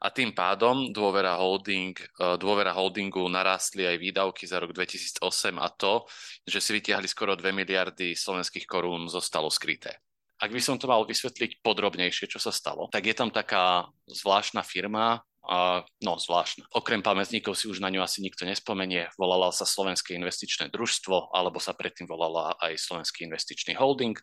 a 0.01 0.08
tým 0.10 0.34
pádom 0.34 0.89
dôvera, 0.89 1.38
holding, 1.38 1.93
e, 1.93 2.36
dôvera 2.41 2.74
holdingu 2.74 3.22
narastli 3.29 3.86
aj 3.86 4.01
výdavky 4.01 4.50
za 4.50 4.58
rok 4.58 4.74
2008 4.74 5.62
a 5.62 5.70
to, 5.70 6.10
že 6.41 6.58
si 6.58 6.74
vytiahli 6.74 7.05
skoro 7.05 7.38
2 7.38 7.53
miliardy 7.53 8.17
slovenských 8.17 8.65
korún, 8.65 9.05
zostalo 9.05 9.53
skryté. 9.53 10.01
Ak 10.41 10.50
by 10.50 10.58
som 10.58 10.81
to 10.81 10.89
mal 10.89 11.05
vysvetliť 11.05 11.62
podrobnejšie, 11.62 12.25
čo 12.25 12.41
sa 12.41 12.50
stalo, 12.50 12.89
tak 12.89 13.05
je 13.05 13.13
tam 13.13 13.29
taká 13.29 13.86
zvláštna 14.10 14.65
firma, 14.65 15.22
Uh, 15.41 15.81
no, 16.05 16.21
zvláštne. 16.21 16.69
Okrem 16.69 17.01
pamätníkov 17.01 17.57
si 17.57 17.65
už 17.65 17.81
na 17.81 17.89
ňu 17.89 18.05
asi 18.05 18.21
nikto 18.21 18.45
nespomenie. 18.45 19.10
Volala 19.17 19.50
sa 19.50 19.65
Slovenské 19.65 20.13
investičné 20.13 20.69
družstvo, 20.69 21.33
alebo 21.33 21.57
sa 21.57 21.74
predtým 21.74 22.05
volala 22.05 22.53
aj 22.62 22.77
Slovenský 22.77 23.25
investičný 23.25 23.74
holding. 23.74 24.13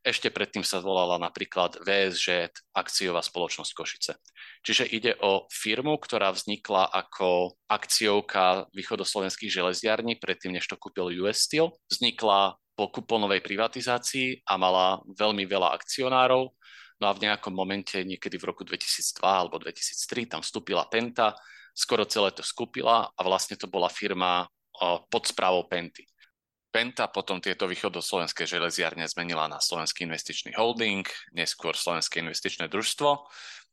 Ešte 0.00 0.32
predtým 0.32 0.64
sa 0.64 0.80
volala 0.80 1.20
napríklad 1.20 1.76
VSŽ, 1.84 2.56
akciová 2.72 3.20
spoločnosť 3.20 3.72
Košice. 3.76 4.12
Čiže 4.64 4.88
ide 4.88 5.12
o 5.20 5.44
firmu, 5.52 6.00
ktorá 6.00 6.32
vznikla 6.32 6.88
ako 6.88 7.52
akciovka 7.68 8.64
východoslovenských 8.72 9.52
železiarní, 9.52 10.16
predtým 10.16 10.56
než 10.56 10.72
to 10.72 10.80
kúpil 10.80 11.12
US 11.20 11.44
Steel. 11.44 11.76
Vznikla 11.92 12.56
po 12.72 12.88
kuponovej 12.88 13.44
privatizácii 13.44 14.48
a 14.48 14.56
mala 14.56 15.04
veľmi 15.04 15.44
veľa 15.44 15.76
akcionárov 15.76 16.48
No 17.02 17.10
a 17.10 17.16
v 17.18 17.26
nejakom 17.26 17.50
momente, 17.50 17.98
niekedy 17.98 18.38
v 18.38 18.54
roku 18.54 18.62
2002 18.62 19.26
alebo 19.26 19.58
2003, 19.58 20.30
tam 20.30 20.40
vstúpila 20.46 20.86
Penta, 20.86 21.34
skoro 21.74 22.06
celé 22.06 22.30
to 22.30 22.46
skúpila 22.46 23.10
a 23.10 23.20
vlastne 23.26 23.58
to 23.58 23.66
bola 23.66 23.90
firma 23.90 24.46
pod 25.10 25.26
správou 25.26 25.66
Penty. 25.66 26.06
Penta 26.70 27.10
potom 27.10 27.42
tieto 27.42 27.66
východoslovenské 27.66 28.46
železiarne 28.46 29.02
zmenila 29.10 29.50
na 29.50 29.58
Slovenský 29.58 30.06
investičný 30.06 30.54
holding, 30.54 31.02
neskôr 31.34 31.74
Slovenské 31.74 32.22
investičné 32.22 32.70
družstvo. 32.70 33.10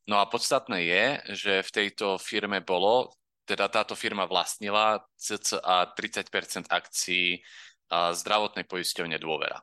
No 0.10 0.18
a 0.18 0.26
podstatné 0.26 0.90
je, 0.90 1.06
že 1.38 1.54
v 1.62 1.70
tejto 1.70 2.18
firme 2.18 2.66
bolo, 2.66 3.14
teda 3.46 3.70
táto 3.70 3.94
firma 3.94 4.26
vlastnila 4.26 5.06
cca 5.22 5.94
30% 5.94 6.66
akcií 6.66 7.46
zdravotnej 7.94 8.66
poisťovne 8.66 9.22
Dôvera. 9.22 9.62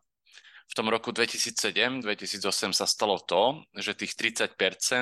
V 0.66 0.74
tom 0.74 0.90
roku 0.90 1.14
2007-2008 1.14 2.74
sa 2.74 2.86
stalo 2.90 3.22
to, 3.22 3.62
že 3.78 3.94
tých 3.94 4.18
30% 4.18 4.58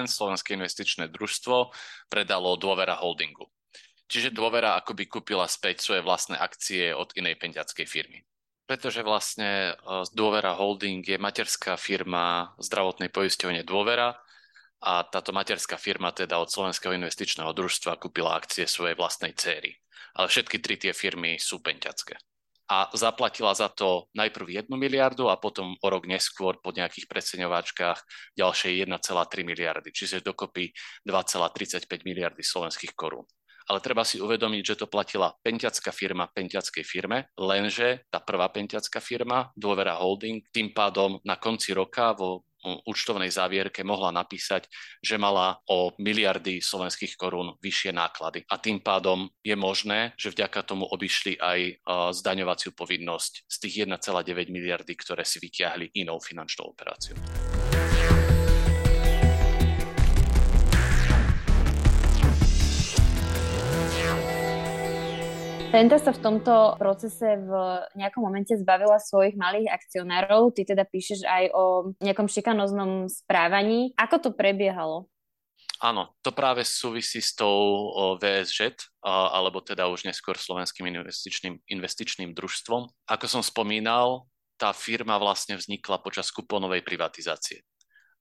Slovenské 0.06 0.54
investičné 0.54 1.08
družstvo 1.08 1.72
predalo 2.12 2.60
dôvera 2.60 3.00
holdingu. 3.00 3.48
Čiže 4.04 4.36
dôvera 4.36 4.76
akoby 4.76 5.08
kúpila 5.08 5.48
späť 5.48 5.80
svoje 5.80 6.04
vlastné 6.04 6.36
akcie 6.36 6.92
od 6.92 7.16
inej 7.16 7.40
penťackej 7.40 7.86
firmy. 7.88 8.20
Pretože 8.64 9.04
vlastne 9.04 9.76
Dôvera 10.16 10.56
Holding 10.56 11.04
je 11.04 11.20
materská 11.20 11.76
firma 11.76 12.56
zdravotnej 12.56 13.12
poisťovne 13.12 13.60
Dôvera 13.64 14.16
a 14.80 15.04
táto 15.04 15.36
materská 15.36 15.76
firma 15.76 16.12
teda 16.16 16.40
od 16.40 16.48
Slovenského 16.48 16.96
investičného 16.96 17.52
družstva 17.52 18.00
kúpila 18.00 18.36
akcie 18.36 18.64
svojej 18.64 18.96
vlastnej 18.96 19.36
céry. 19.36 19.76
Ale 20.16 20.32
všetky 20.32 20.60
tri 20.64 20.80
tie 20.80 20.92
firmy 20.96 21.36
sú 21.36 21.60
penťacké 21.60 22.16
a 22.70 22.88
zaplatila 22.96 23.52
za 23.52 23.68
to 23.68 24.08
najprv 24.16 24.64
1 24.64 24.72
miliardu 24.72 25.28
a 25.28 25.36
potom 25.36 25.76
o 25.76 25.88
rok 25.92 26.08
neskôr 26.08 26.56
po 26.64 26.72
nejakých 26.72 27.04
preceňováčkach 27.04 28.00
ďalšie 28.36 28.88
1,3 28.88 29.44
miliardy, 29.44 29.92
čiže 29.92 30.24
dokopy 30.24 30.72
2,35 31.04 31.84
miliardy 32.08 32.40
slovenských 32.40 32.96
korún. 32.96 33.28
Ale 33.64 33.80
treba 33.80 34.04
si 34.04 34.20
uvedomiť, 34.20 34.62
že 34.64 34.78
to 34.84 34.92
platila 34.92 35.32
pentiacká 35.40 35.88
firma 35.88 36.28
pentiackej 36.28 36.84
firme, 36.84 37.32
lenže 37.40 38.04
tá 38.12 38.20
prvá 38.20 38.52
pentiacká 38.52 39.00
firma, 39.00 39.48
Dôvera 39.56 39.96
Holding, 39.96 40.44
tým 40.52 40.76
pádom 40.76 41.16
na 41.24 41.40
konci 41.40 41.72
roka 41.72 42.12
vo 42.12 42.44
účtovnej 42.88 43.28
závierke 43.28 43.84
mohla 43.84 44.08
napísať, 44.08 44.66
že 45.04 45.20
mala 45.20 45.60
o 45.68 45.92
miliardy 46.00 46.64
slovenských 46.64 47.14
korún 47.20 47.54
vyššie 47.60 47.92
náklady. 47.92 48.48
A 48.48 48.56
tým 48.56 48.80
pádom 48.80 49.28
je 49.44 49.52
možné, 49.52 50.16
že 50.16 50.32
vďaka 50.32 50.64
tomu 50.64 50.88
obišli 50.88 51.36
aj 51.36 51.84
zdaňovaciu 52.16 52.72
povinnosť 52.72 53.32
z 53.44 53.56
tých 53.60 53.74
1,9 53.84 54.48
miliardy, 54.48 54.96
ktoré 54.96 55.22
si 55.28 55.38
vyťahli 55.38 55.92
inou 56.00 56.16
finančnou 56.16 56.72
operáciou. 56.72 57.20
Penta 65.74 65.98
sa 65.98 66.14
v 66.14 66.22
tomto 66.22 66.78
procese 66.78 67.34
v 67.34 67.50
nejakom 67.98 68.22
momente 68.22 68.54
zbavila 68.54 68.94
svojich 69.02 69.34
malých 69.34 69.74
akcionárov. 69.74 70.54
Ty 70.54 70.70
teda 70.70 70.86
píšeš 70.86 71.26
aj 71.26 71.50
o 71.50 71.90
nejakom 71.98 72.30
šikanoznom 72.30 73.10
správaní. 73.10 73.90
Ako 73.98 74.22
to 74.22 74.30
prebiehalo? 74.30 75.10
Áno, 75.82 76.14
to 76.22 76.30
práve 76.30 76.62
súvisí 76.62 77.18
s 77.18 77.34
tou 77.34 77.90
VSŽ, 78.22 78.86
alebo 79.02 79.58
teda 79.66 79.90
už 79.90 80.06
neskôr 80.06 80.38
Slovenským 80.38 80.86
investičným, 80.94 81.58
investičným 81.66 82.30
družstvom. 82.38 82.86
Ako 83.10 83.26
som 83.26 83.42
spomínal, 83.42 84.30
tá 84.54 84.70
firma 84.70 85.18
vlastne 85.18 85.58
vznikla 85.58 85.98
počas 85.98 86.30
kuponovej 86.30 86.86
privatizácie. 86.86 87.66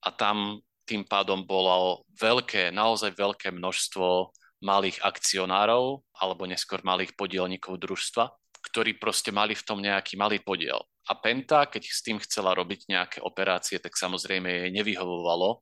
A 0.02 0.10
tam 0.10 0.58
tým 0.90 1.06
pádom 1.06 1.46
bolo 1.46 2.02
veľké, 2.18 2.74
naozaj 2.74 3.14
veľké 3.14 3.54
množstvo 3.54 4.34
malých 4.64 5.04
akcionárov 5.04 6.00
alebo 6.16 6.48
neskôr 6.48 6.80
malých 6.80 7.12
podielníkov 7.14 7.76
družstva, 7.76 8.32
ktorí 8.64 8.96
proste 8.96 9.28
mali 9.28 9.52
v 9.52 9.62
tom 9.62 9.78
nejaký 9.84 10.16
malý 10.16 10.40
podiel. 10.40 10.80
A 11.04 11.20
Penta, 11.20 11.68
keď 11.68 11.84
s 11.84 12.00
tým 12.00 12.16
chcela 12.16 12.56
robiť 12.56 12.88
nejaké 12.88 13.18
operácie, 13.20 13.76
tak 13.76 13.92
samozrejme 13.92 14.48
jej 14.48 14.70
nevyhovovalo, 14.72 15.60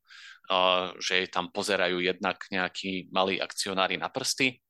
že 1.02 1.18
jej 1.18 1.28
tam 1.28 1.50
pozerajú 1.50 1.98
jednak 1.98 2.38
nejakí 2.46 3.10
malí 3.10 3.42
akcionári 3.42 3.98
na 3.98 4.06
prsty 4.06 4.62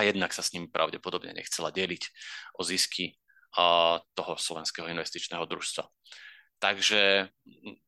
a 0.00 0.08
jednak 0.08 0.32
sa 0.32 0.40
s 0.40 0.56
nimi 0.56 0.72
pravdepodobne 0.72 1.36
nechcela 1.36 1.68
deliť 1.68 2.02
o 2.56 2.64
zisky 2.64 3.20
toho 4.16 4.32
slovenského 4.40 4.88
investičného 4.88 5.44
družstva. 5.44 5.84
Takže 6.58 7.30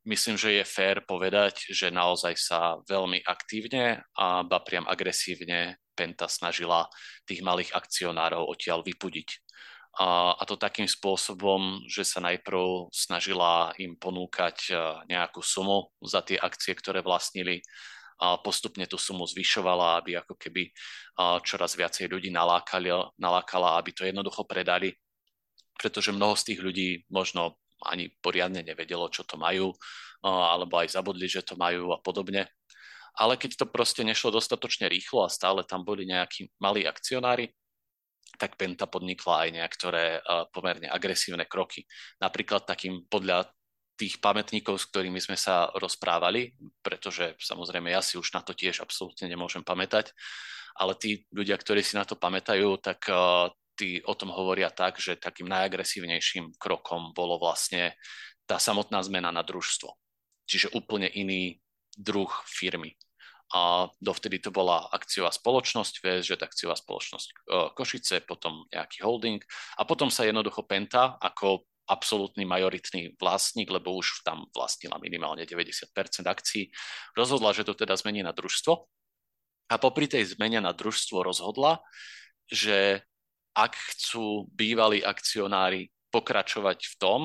myslím, 0.07 0.39
že 0.39 0.63
je 0.63 0.65
fér 0.65 1.03
povedať, 1.03 1.75
že 1.75 1.91
naozaj 1.91 2.35
sa 2.39 2.79
veľmi 2.87 3.27
aktívne 3.27 4.07
a 4.15 4.47
ba 4.47 4.63
priam 4.63 4.87
agresívne 4.87 5.83
Penta 5.99 6.31
snažila 6.31 6.87
tých 7.27 7.43
malých 7.43 7.75
akcionárov 7.75 8.47
odtiaľ 8.47 8.87
vypudiť. 8.87 9.29
A, 9.99 10.39
a 10.39 10.43
to 10.47 10.55
takým 10.55 10.87
spôsobom, 10.87 11.83
že 11.91 12.07
sa 12.07 12.23
najprv 12.23 12.95
snažila 12.95 13.75
im 13.83 13.99
ponúkať 13.99 14.71
nejakú 15.11 15.43
sumu 15.43 15.91
za 15.99 16.23
tie 16.23 16.39
akcie, 16.39 16.79
ktoré 16.79 17.03
vlastnili. 17.03 17.59
A 18.23 18.39
postupne 18.39 18.87
tú 18.87 19.01
sumu 19.01 19.27
zvyšovala, 19.27 19.99
aby 19.99 20.15
ako 20.21 20.39
keby 20.39 20.71
čoraz 21.43 21.75
viacej 21.75 22.07
ľudí 22.07 22.31
nalákala, 22.31 23.69
aby 23.83 23.91
to 23.91 24.07
jednoducho 24.07 24.47
predali 24.47 24.95
pretože 25.81 26.13
mnoho 26.13 26.37
z 26.37 26.53
tých 26.53 26.61
ľudí 26.61 26.89
možno 27.09 27.57
ani 27.87 28.13
poriadne 28.21 28.61
nevedelo, 28.65 29.09
čo 29.09 29.25
to 29.25 29.41
majú, 29.41 29.73
alebo 30.25 30.81
aj 30.81 30.97
zabudli, 30.97 31.25
že 31.31 31.45
to 31.45 31.57
majú 31.57 31.95
a 31.95 31.99
podobne. 32.01 32.49
Ale 33.17 33.35
keď 33.35 33.65
to 33.65 33.67
proste 33.67 34.07
nešlo 34.07 34.31
dostatočne 34.31 34.87
rýchlo 34.87 35.27
a 35.27 35.33
stále 35.33 35.67
tam 35.67 35.83
boli 35.83 36.07
nejakí 36.07 36.53
malí 36.63 36.87
akcionári, 36.87 37.51
tak 38.39 38.55
Penta 38.55 38.87
podnikla 38.87 39.45
aj 39.45 39.49
niektoré 39.51 40.03
pomerne 40.55 40.87
agresívne 40.87 41.45
kroky. 41.51 41.83
Napríklad 42.23 42.63
takým 42.65 43.05
podľa 43.11 43.51
tých 43.99 44.23
pamätníkov, 44.23 44.81
s 44.81 44.89
ktorými 44.89 45.21
sme 45.21 45.37
sa 45.37 45.69
rozprávali, 45.77 46.57
pretože 46.81 47.37
samozrejme 47.37 47.93
ja 47.93 48.01
si 48.01 48.17
už 48.17 48.33
na 48.33 48.41
to 48.41 48.57
tiež 48.57 48.81
absolútne 48.81 49.29
nemôžem 49.29 49.61
pamätať, 49.61 50.17
ale 50.79 50.97
tí 50.97 51.29
ľudia, 51.35 51.59
ktorí 51.61 51.85
si 51.85 51.99
na 52.01 52.09
to 52.09 52.17
pamätajú, 52.17 52.81
tak 52.81 53.05
tí 53.81 54.05
o 54.05 54.13
tom 54.13 54.29
hovoria 54.29 54.69
tak, 54.69 55.01
že 55.01 55.17
takým 55.17 55.49
najagresívnejším 55.49 56.61
krokom 56.61 57.17
bolo 57.17 57.41
vlastne 57.41 57.97
tá 58.45 58.61
samotná 58.61 59.01
zmena 59.01 59.33
na 59.33 59.41
družstvo. 59.41 59.89
Čiže 60.45 60.77
úplne 60.77 61.09
iný 61.09 61.65
druh 61.97 62.29
firmy. 62.45 62.93
A 63.51 63.89
dovtedy 63.99 64.39
to 64.39 64.53
bola 64.53 64.87
akciová 64.93 65.33
spoločnosť, 65.33 66.23
že 66.23 66.39
akciová 66.39 66.79
spoločnosť 66.79 67.27
e, 67.27 67.35
Košice, 67.75 68.23
potom 68.23 68.63
nejaký 68.71 69.03
holding 69.03 69.43
a 69.75 69.83
potom 69.83 70.07
sa 70.07 70.23
jednoducho 70.23 70.63
Penta 70.71 71.19
ako 71.19 71.67
absolútny 71.91 72.47
majoritný 72.47 73.19
vlastník, 73.19 73.67
lebo 73.75 73.99
už 73.99 74.23
tam 74.23 74.47
vlastnila 74.55 75.03
minimálne 75.03 75.43
90% 75.43 75.91
akcií, 76.31 76.71
rozhodla, 77.19 77.51
že 77.51 77.67
to 77.67 77.75
teda 77.75 77.99
zmení 77.99 78.23
na 78.23 78.31
družstvo. 78.31 78.87
A 79.71 79.75
popri 79.83 80.07
tej 80.07 80.39
zmene 80.39 80.63
na 80.63 80.71
družstvo 80.71 81.27
rozhodla, 81.27 81.83
že 82.47 83.03
ak 83.61 83.77
chcú 83.77 84.49
bývalí 84.57 85.05
akcionári 85.05 85.93
pokračovať 86.09 86.79
v 86.81 86.95
tom, 86.97 87.21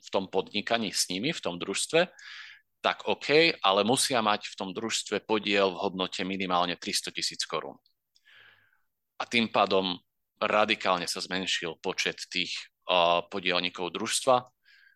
v 0.00 0.08
tom 0.08 0.30
podnikaní 0.30 0.94
s 0.94 1.10
nimi, 1.10 1.34
v 1.34 1.42
tom 1.42 1.58
družstve, 1.58 2.06
tak 2.80 3.04
OK, 3.04 3.60
ale 3.60 3.84
musia 3.84 4.24
mať 4.24 4.48
v 4.48 4.54
tom 4.56 4.70
družstve 4.72 5.26
podiel 5.28 5.74
v 5.76 5.80
hodnote 5.84 6.24
minimálne 6.24 6.80
300 6.80 7.12
tisíc 7.12 7.44
korún. 7.44 7.76
A 9.20 9.28
tým 9.28 9.52
pádom 9.52 10.00
radikálne 10.40 11.04
sa 11.04 11.20
zmenšil 11.20 11.76
počet 11.84 12.24
tých 12.32 12.56
podielníkov 13.28 13.92
družstva, 13.92 14.48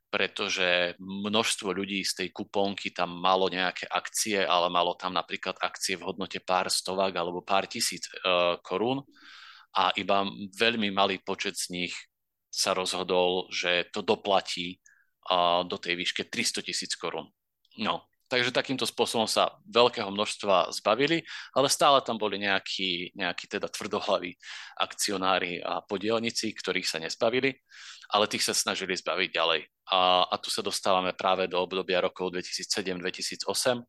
pretože 0.09 0.97
množstvo 1.03 1.75
ľudí 1.75 2.01
z 2.07 2.25
tej 2.25 2.29
kupónky 2.33 2.95
tam 2.95 3.19
malo 3.19 3.51
nejaké 3.51 3.85
akcie, 3.91 4.41
ale 4.41 4.73
malo 4.73 4.97
tam 4.97 5.13
napríklad 5.13 5.59
akcie 5.61 6.01
v 6.01 6.07
hodnote 6.07 6.41
pár 6.41 6.73
stovák 6.73 7.13
alebo 7.13 7.43
pár 7.43 7.67
tisíc 7.67 8.07
uh, 8.23 8.57
korún 8.63 9.03
a 9.75 9.91
iba 9.99 10.23
veľmi 10.55 10.95
malý 10.95 11.19
počet 11.19 11.59
z 11.59 11.75
nich 11.75 11.95
sa 12.55 12.71
rozhodol, 12.71 13.51
že 13.51 13.91
to 13.91 14.07
doplatí 14.07 14.79
do 15.67 15.77
tej 15.81 15.99
výške 15.99 16.23
300 16.31 16.63
tisíc 16.63 16.95
korún. 16.95 17.27
No, 17.81 18.07
takže 18.31 18.55
takýmto 18.55 18.87
spôsobom 18.87 19.27
sa 19.27 19.59
veľkého 19.67 20.07
množstva 20.13 20.71
zbavili, 20.71 21.27
ale 21.57 21.67
stále 21.67 21.99
tam 22.07 22.21
boli 22.21 22.39
nejakí, 22.39 23.17
nejakí 23.19 23.51
teda 23.51 23.67
tvrdohlaví 23.67 24.37
akcionári 24.79 25.59
a 25.65 25.83
podielnici, 25.83 26.55
ktorých 26.55 26.87
sa 26.87 27.03
nezbavili, 27.03 27.51
ale 28.13 28.31
tých 28.31 28.47
sa 28.47 28.55
snažili 28.55 28.95
zbaviť 28.95 29.29
ďalej. 29.33 29.61
A, 29.91 30.29
a 30.31 30.35
tu 30.39 30.53
sa 30.55 30.63
dostávame 30.63 31.17
práve 31.17 31.51
do 31.51 31.59
obdobia 31.59 32.05
rokov 32.05 32.31
2007-2008, 32.37 33.83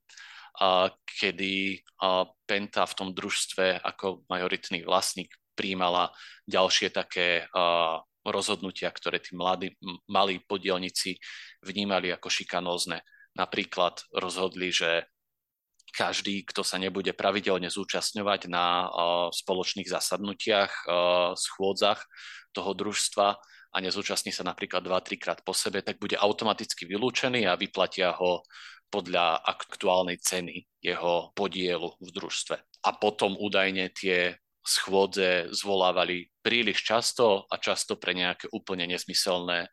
a, 0.55 0.89
kedy 1.19 1.83
a, 2.01 2.25
Penta 2.47 2.87
v 2.87 2.95
tom 2.95 3.09
družstve 3.11 3.83
ako 3.83 4.23
majoritný 4.31 4.87
vlastník 4.87 5.29
príjmala 5.55 6.11
ďalšie 6.45 6.91
také 6.91 7.47
rozhodnutia, 8.25 8.91
ktoré 8.91 9.23
tí 9.23 9.33
mladí, 9.33 9.73
malí 10.11 10.43
podielnici 10.43 11.17
vnímali 11.63 12.11
ako 12.11 12.27
šikanózne. 12.29 13.01
Napríklad 13.33 14.05
rozhodli, 14.13 14.69
že 14.69 15.07
každý, 15.95 16.43
kto 16.43 16.59
sa 16.59 16.75
nebude 16.75 17.15
pravidelne 17.15 17.71
zúčastňovať 17.71 18.51
na 18.51 18.91
spoločných 19.31 19.87
zasadnutiach, 19.87 20.91
schôdzach 21.39 22.03
toho 22.51 22.71
družstva 22.75 23.27
a 23.71 23.77
nezúčastní 23.79 24.35
sa 24.35 24.43
napríklad 24.43 24.83
2-3 24.83 25.19
krát 25.19 25.39
po 25.43 25.55
sebe, 25.55 25.79
tak 25.83 25.99
bude 25.99 26.19
automaticky 26.19 26.83
vylúčený 26.87 27.47
a 27.47 27.59
vyplatia 27.59 28.11
ho 28.11 28.43
podľa 28.91 29.43
aktuálnej 29.43 30.19
ceny 30.19 30.63
jeho 30.79 31.35
podielu 31.35 31.89
v 31.99 32.09
družstve. 32.11 32.55
A 32.87 32.89
potom 32.95 33.35
údajne 33.35 33.91
tie 33.91 34.35
schôdze 34.65 35.53
zvolávali 35.53 36.33
príliš 36.41 36.81
často 36.81 37.45
a 37.45 37.61
často 37.61 38.01
pre 38.01 38.17
nejaké 38.17 38.49
úplne 38.49 38.89
nezmyselné 38.89 39.69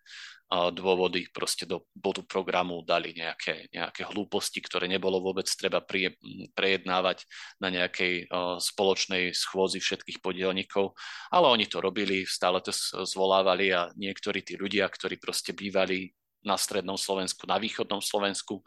dôvody. 0.52 1.32
Proste 1.32 1.64
do 1.64 1.88
bodu 1.96 2.20
programu 2.28 2.84
dali 2.84 3.16
nejaké, 3.16 3.72
nejaké 3.72 4.04
hlúposti, 4.04 4.60
ktoré 4.60 4.84
nebolo 4.84 5.24
vôbec 5.24 5.48
treba 5.48 5.80
pri, 5.80 6.12
prejednávať 6.52 7.24
na 7.56 7.72
nejakej 7.72 8.28
spoločnej 8.60 9.32
schôzi 9.32 9.80
všetkých 9.80 10.20
podielnikov, 10.20 10.92
ale 11.32 11.48
oni 11.48 11.64
to 11.72 11.80
robili, 11.80 12.28
stále 12.28 12.60
to 12.60 12.68
zvolávali 13.08 13.72
a 13.72 13.88
niektorí 13.96 14.44
tí 14.44 14.60
ľudia, 14.60 14.92
ktorí 14.92 15.16
proste 15.16 15.56
bývali 15.56 16.12
na 16.44 16.60
strednom 16.60 17.00
Slovensku, 17.00 17.48
na 17.48 17.56
východnom 17.56 18.04
Slovensku, 18.04 18.60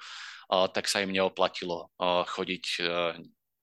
tak 0.49 0.89
sa 0.89 1.05
im 1.05 1.13
neoplatilo 1.13 1.93
chodiť 2.01 2.65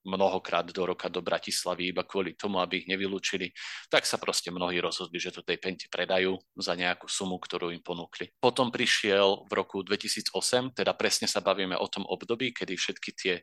mnohokrát 0.03 0.67
do 0.67 0.83
roka 0.83 1.07
do 1.07 1.23
Bratislavy 1.23 1.95
iba 1.95 2.03
kvôli 2.03 2.35
tomu, 2.35 2.59
aby 2.59 2.83
ich 2.83 2.87
nevylúčili, 2.91 3.51
tak 3.87 4.03
sa 4.03 4.19
proste 4.19 4.51
mnohí 4.51 4.79
rozhodli, 4.83 5.19
že 5.19 5.31
to 5.31 5.41
tej 5.43 5.57
pente 5.59 5.87
predajú 5.87 6.35
za 6.59 6.75
nejakú 6.75 7.07
sumu, 7.07 7.39
ktorú 7.39 7.71
im 7.71 7.79
ponúkli. 7.79 8.31
Potom 8.37 8.69
prišiel 8.69 9.47
v 9.47 9.51
roku 9.55 9.79
2008, 9.81 10.75
teda 10.75 10.91
presne 10.93 11.27
sa 11.31 11.39
bavíme 11.39 11.79
o 11.79 11.87
tom 11.87 12.03
období, 12.03 12.51
kedy 12.51 12.75
všetky 12.75 13.09
tie 13.15 13.35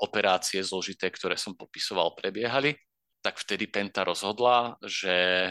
operácie 0.00 0.64
zložité, 0.64 1.12
ktoré 1.12 1.36
som 1.36 1.52
popisoval, 1.52 2.16
prebiehali, 2.16 2.76
tak 3.20 3.36
vtedy 3.42 3.68
Penta 3.68 4.06
rozhodla, 4.06 4.80
že 4.84 5.50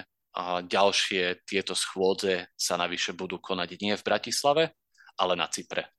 ďalšie 0.67 1.47
tieto 1.47 1.71
schôdze 1.77 2.51
sa 2.55 2.75
navyše 2.75 3.15
budú 3.15 3.39
konať 3.39 3.79
nie 3.79 3.95
v 3.95 4.03
Bratislave, 4.03 4.63
ale 5.15 5.33
na 5.39 5.47
Cypre 5.47 5.95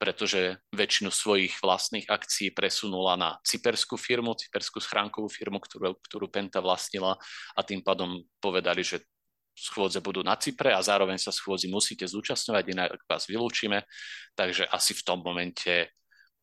pretože 0.00 0.56
väčšinu 0.72 1.12
svojich 1.12 1.60
vlastných 1.60 2.08
akcií 2.08 2.56
presunula 2.56 3.20
na 3.20 3.36
cyperskú 3.44 4.00
firmu, 4.00 4.32
cyperskú 4.32 4.80
schránkovú 4.80 5.28
firmu, 5.28 5.60
ktorú, 5.60 6.00
ktorú 6.00 6.26
Penta 6.32 6.64
vlastnila 6.64 7.20
a 7.52 7.60
tým 7.60 7.84
pádom 7.84 8.24
povedali, 8.40 8.80
že 8.80 9.04
schôdze 9.52 10.00
budú 10.00 10.24
na 10.24 10.40
Cypre 10.40 10.72
a 10.72 10.80
zároveň 10.80 11.20
sa 11.20 11.28
schôdzi 11.28 11.68
musíte 11.68 12.08
zúčastňovať, 12.08 12.64
inak 12.72 12.90
vás 13.04 13.28
vylúčime. 13.28 13.84
Takže 14.32 14.64
asi 14.72 14.96
v 14.96 15.04
tom 15.04 15.20
momente 15.20 15.92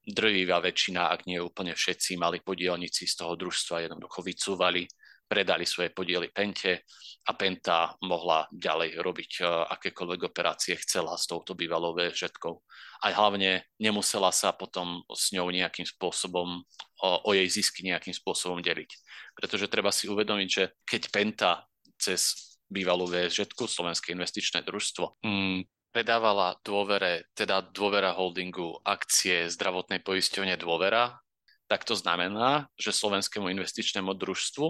drvivá 0.06 0.62
väčšina, 0.62 1.10
ak 1.10 1.26
nie 1.26 1.42
úplne 1.42 1.74
všetci, 1.74 2.14
mali 2.16 2.46
podielnici 2.46 3.10
z 3.10 3.14
toho 3.18 3.34
družstva 3.34 3.90
jednoducho 3.90 4.22
vycúvali 4.22 4.86
predali 5.28 5.68
svoje 5.68 5.92
podiely 5.92 6.32
Pente 6.32 6.88
a 7.28 7.36
Penta 7.36 7.92
mohla 8.08 8.48
ďalej 8.56 9.04
robiť 9.04 9.32
e, 9.40 9.44
akékoľvek 9.46 10.32
operácie 10.32 10.80
chcela 10.80 11.20
s 11.20 11.28
touto 11.28 11.54
bývalou 11.54 11.92
žetkou. 11.94 12.64
A 13.04 13.12
hlavne 13.12 13.68
nemusela 13.78 14.32
sa 14.32 14.56
potom 14.56 15.04
s 15.12 15.36
ňou 15.36 15.52
nejakým 15.52 15.84
spôsobom 15.84 16.64
o, 17.04 17.10
o 17.28 17.32
jej 17.36 17.46
zisky 17.52 17.84
nejakým 17.84 18.16
spôsobom 18.16 18.64
deliť. 18.64 18.90
Pretože 19.36 19.68
treba 19.68 19.92
si 19.92 20.08
uvedomiť, 20.08 20.50
že 20.50 20.64
keď 20.88 21.02
Penta 21.12 21.52
cez 22.00 22.58
bývalú 22.72 23.08
VŽetku, 23.08 23.68
Slovenské 23.68 24.16
investičné 24.16 24.64
družstvo, 24.64 25.20
mm, 25.24 25.68
predávala 25.92 26.56
dôvere, 26.64 27.28
teda 27.36 27.64
dôvera 27.74 28.16
holdingu 28.16 28.80
akcie 28.88 29.52
zdravotnej 29.52 30.04
poisťovne 30.04 30.56
dôvera, 30.60 31.20
tak 31.68 31.84
to 31.84 32.00
znamená, 32.00 32.72
že 32.80 32.96
Slovenskému 32.96 33.52
investičnému 33.52 34.16
družstvu 34.16 34.68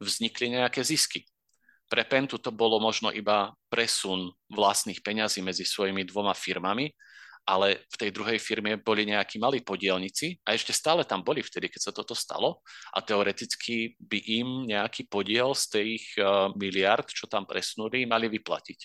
vznikli 0.00 0.54
nejaké 0.54 0.82
zisky. 0.82 1.26
Pre 1.88 2.04
Pentu 2.04 2.36
to 2.36 2.52
bolo 2.52 2.76
možno 2.78 3.08
iba 3.08 3.54
presun 3.72 4.28
vlastných 4.52 5.00
peňazí 5.00 5.40
medzi 5.40 5.64
svojimi 5.64 6.04
dvoma 6.04 6.36
firmami, 6.36 6.92
ale 7.48 7.88
v 7.88 7.96
tej 7.96 8.10
druhej 8.12 8.36
firme 8.36 8.76
boli 8.76 9.08
nejakí 9.08 9.40
malí 9.40 9.64
podielnici 9.64 10.36
a 10.44 10.52
ešte 10.52 10.76
stále 10.76 11.08
tam 11.08 11.24
boli 11.24 11.40
vtedy, 11.40 11.72
keď 11.72 11.80
sa 11.88 11.92
toto 11.96 12.12
stalo 12.12 12.60
a 12.92 13.00
teoreticky 13.00 13.96
by 13.96 14.18
im 14.20 14.48
nejaký 14.68 15.08
podiel 15.08 15.56
z 15.56 15.64
tých 15.80 16.04
uh, 16.20 16.52
miliard, 16.60 17.08
čo 17.08 17.24
tam 17.24 17.48
presunuli, 17.48 18.04
mali 18.04 18.28
vyplatiť. 18.28 18.80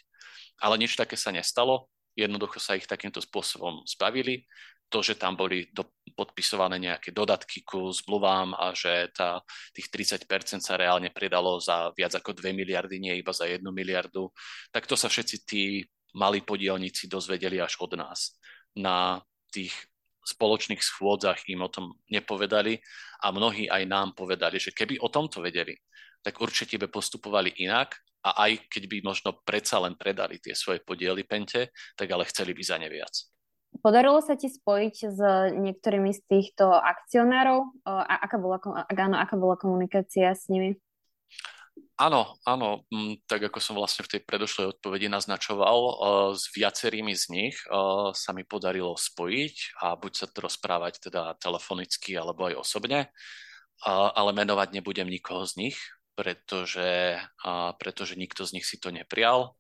Ale 0.64 0.80
nič 0.80 0.96
také 0.96 1.20
sa 1.20 1.36
nestalo, 1.36 1.92
jednoducho 2.16 2.64
sa 2.64 2.80
ich 2.80 2.88
takýmto 2.88 3.20
spôsobom 3.20 3.84
zbavili 3.84 4.48
to, 4.88 5.04
že 5.04 5.20
tam 5.20 5.36
boli 5.36 5.68
do, 5.76 5.84
podpisované 6.14 6.80
nejaké 6.80 7.12
dodatky 7.12 7.66
ku 7.66 7.90
zmluvám 7.90 8.54
a 8.56 8.72
že 8.72 9.12
tá, 9.12 9.42
tých 9.74 9.90
30% 9.90 10.62
sa 10.62 10.78
reálne 10.78 11.10
pridalo 11.10 11.58
za 11.60 11.92
viac 11.98 12.14
ako 12.16 12.38
2 12.38 12.54
miliardy, 12.54 13.02
nie 13.02 13.18
iba 13.20 13.34
za 13.34 13.50
1 13.50 13.62
miliardu, 13.66 14.30
tak 14.70 14.86
to 14.86 14.94
sa 14.94 15.10
všetci 15.10 15.36
tí 15.44 15.84
malí 16.14 16.46
podielníci 16.46 17.10
dozvedeli 17.10 17.58
až 17.58 17.82
od 17.82 17.98
nás. 17.98 18.38
Na 18.78 19.22
tých 19.50 19.74
spoločných 20.24 20.80
schôdzach 20.80 21.44
im 21.52 21.66
o 21.66 21.70
tom 21.70 22.00
nepovedali 22.08 22.80
a 23.22 23.34
mnohí 23.36 23.68
aj 23.68 23.84
nám 23.84 24.16
povedali, 24.16 24.56
že 24.58 24.72
keby 24.72 25.02
o 25.04 25.12
tomto 25.12 25.44
vedeli, 25.44 25.76
tak 26.24 26.40
určite 26.40 26.80
by 26.80 26.88
postupovali 26.88 27.52
inak 27.60 28.00
a 28.24 28.48
aj 28.48 28.72
keď 28.72 28.84
by 28.88 28.98
možno 29.04 29.36
predsa 29.44 29.84
len 29.84 30.00
predali 30.00 30.40
tie 30.40 30.56
svoje 30.56 30.80
podiely 30.80 31.28
pente, 31.28 31.76
tak 32.00 32.08
ale 32.08 32.24
chceli 32.32 32.56
by 32.56 32.64
za 32.64 32.80
ne 32.80 32.88
viac. 32.88 33.33
Podarilo 33.82 34.22
sa 34.22 34.38
ti 34.38 34.52
spojiť 34.52 34.96
s 35.10 35.20
niektorými 35.56 36.14
z 36.14 36.22
týchto 36.30 36.70
akcionárov? 36.70 37.84
A 37.88 38.22
aká 38.22 38.38
bola, 38.38 38.62
ak 38.62 38.98
áno, 39.00 39.18
aká 39.18 39.36
bola 39.40 39.58
komunikácia 39.58 40.36
s 40.36 40.46
nimi? 40.52 40.78
Áno, 41.94 42.38
áno, 42.46 42.90
mm, 42.90 43.30
tak 43.30 43.50
ako 43.50 43.62
som 43.62 43.78
vlastne 43.78 44.02
v 44.06 44.18
tej 44.18 44.22
predošlej 44.26 44.78
odpovedi 44.78 45.14
naznačoval, 45.14 45.78
s 46.34 46.50
viacerými 46.50 47.14
z 47.14 47.26
nich 47.30 47.56
sa 48.18 48.30
mi 48.34 48.42
podarilo 48.42 48.98
spojiť 48.98 49.78
a 49.82 49.94
buď 49.94 50.12
sa 50.12 50.26
to 50.26 50.42
rozprávať 50.42 51.10
teda 51.10 51.38
telefonicky 51.38 52.18
alebo 52.18 52.50
aj 52.50 52.66
osobne, 52.66 53.14
ale 53.86 54.32
menovať 54.34 54.74
nebudem 54.74 55.06
nikoho 55.06 55.46
z 55.46 55.54
nich, 55.70 55.78
pretože, 56.18 57.22
pretože 57.78 58.18
nikto 58.18 58.42
z 58.46 58.58
nich 58.58 58.66
si 58.66 58.82
to 58.82 58.90
neprial 58.90 59.54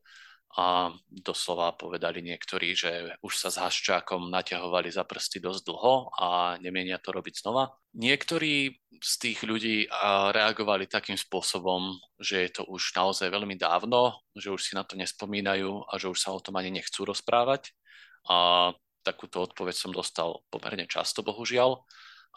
a 0.54 0.94
doslova 1.10 1.74
povedali 1.74 2.22
niektorí, 2.22 2.78
že 2.78 3.18
už 3.26 3.34
sa 3.34 3.50
s 3.50 3.58
Haščákom 3.58 4.30
naťahovali 4.30 4.94
za 4.94 5.02
prsty 5.02 5.42
dosť 5.42 5.66
dlho 5.66 6.14
a 6.14 6.62
nemienia 6.62 7.02
to 7.02 7.10
robiť 7.10 7.42
znova. 7.42 7.74
Niektorí 7.98 8.78
z 9.02 9.14
tých 9.18 9.42
ľudí 9.42 9.90
reagovali 10.30 10.86
takým 10.86 11.18
spôsobom, 11.18 11.98
že 12.22 12.46
je 12.46 12.50
to 12.62 12.64
už 12.70 12.94
naozaj 12.94 13.34
veľmi 13.34 13.58
dávno, 13.58 14.22
že 14.38 14.54
už 14.54 14.62
si 14.62 14.78
na 14.78 14.86
to 14.86 14.94
nespomínajú 14.94 15.90
a 15.90 15.94
že 15.98 16.14
už 16.14 16.22
sa 16.22 16.30
o 16.30 16.44
tom 16.44 16.54
ani 16.62 16.70
nechcú 16.70 17.02
rozprávať. 17.02 17.74
A 18.30 18.70
takúto 19.02 19.42
odpoveď 19.42 19.74
som 19.74 19.90
dostal 19.90 20.46
pomerne 20.54 20.86
často, 20.86 21.26
bohužiaľ. 21.26 21.82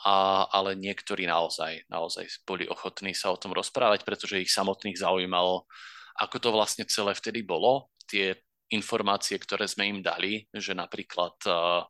A, 0.09 0.45
ale 0.53 0.73
niektorí 0.73 1.29
naozaj, 1.29 1.85
naozaj 1.93 2.29
boli 2.49 2.65
ochotní 2.69 3.13
sa 3.13 3.33
o 3.33 3.41
tom 3.41 3.53
rozprávať, 3.53 4.09
pretože 4.09 4.41
ich 4.41 4.53
samotných 4.53 4.97
zaujímalo, 4.97 5.69
ako 6.17 6.37
to 6.41 6.49
vlastne 6.53 6.85
celé 6.89 7.13
vtedy 7.13 7.45
bolo 7.45 7.93
tie 8.09 8.35
informácie, 8.75 9.39
ktoré 9.39 9.71
sme 9.71 9.87
im 9.87 10.03
dali, 10.03 10.43
že 10.51 10.75
napríklad 10.75 11.39
uh, 11.47 11.87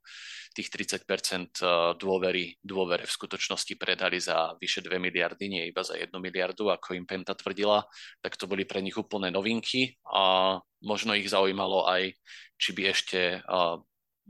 tých 0.57 0.73
30% 0.73 1.05
eh, 1.05 1.69
dôvery, 2.01 2.57
dôvere 2.65 3.05
v 3.05 3.13
skutočnosti 3.13 3.77
predali 3.77 4.17
za 4.17 4.57
vyše 4.57 4.81
2 4.81 4.97
miliardy, 4.97 5.53
nie 5.53 5.69
iba 5.69 5.85
za 5.85 6.01
1 6.01 6.09
miliardu, 6.17 6.73
ako 6.73 6.97
im 6.97 7.05
Penta 7.05 7.37
tvrdila, 7.37 7.85
tak 8.25 8.41
to 8.41 8.49
boli 8.49 8.65
pre 8.65 8.81
nich 8.81 8.97
úplné 8.97 9.29
novinky 9.29 10.01
a 10.09 10.57
možno 10.81 11.13
ich 11.13 11.29
zaujímalo 11.29 11.85
aj, 11.85 12.17
či 12.57 12.73
by 12.73 12.83
ešte 12.89 13.21
uh, 13.45 13.77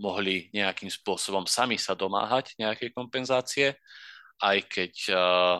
mohli 0.02 0.50
nejakým 0.50 0.90
spôsobom 0.90 1.46
sami 1.46 1.78
sa 1.78 1.94
domáhať 1.94 2.58
nejakej 2.58 2.90
kompenzácie, 2.92 3.78
aj 4.44 4.68
keď 4.68 4.92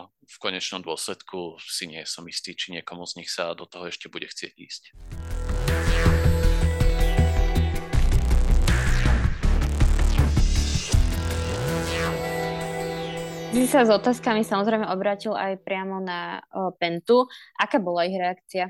v 0.05 0.35
konečnom 0.37 0.85
dôsledku 0.85 1.57
si 1.57 1.89
nie 1.89 2.05
som 2.05 2.21
istý, 2.29 2.53
či 2.53 2.69
niekomu 2.69 3.09
z 3.09 3.17
nich 3.17 3.33
sa 3.33 3.57
do 3.57 3.65
toho 3.65 3.89
ešte 3.89 4.13
bude 4.13 4.29
chcieť 4.29 4.53
ísť. 4.53 4.83
Si 13.57 13.65
sa 13.65 13.81
s 13.81 13.89
otázkami 13.89 14.45
samozrejme 14.45 14.85
obrátil 14.85 15.33
aj 15.33 15.57
priamo 15.65 15.97
na 15.97 16.45
o, 16.53 16.69
Pentu. 16.77 17.25
Aká 17.57 17.81
bola 17.81 18.05
ich 18.05 18.13
reakcia? 18.13 18.69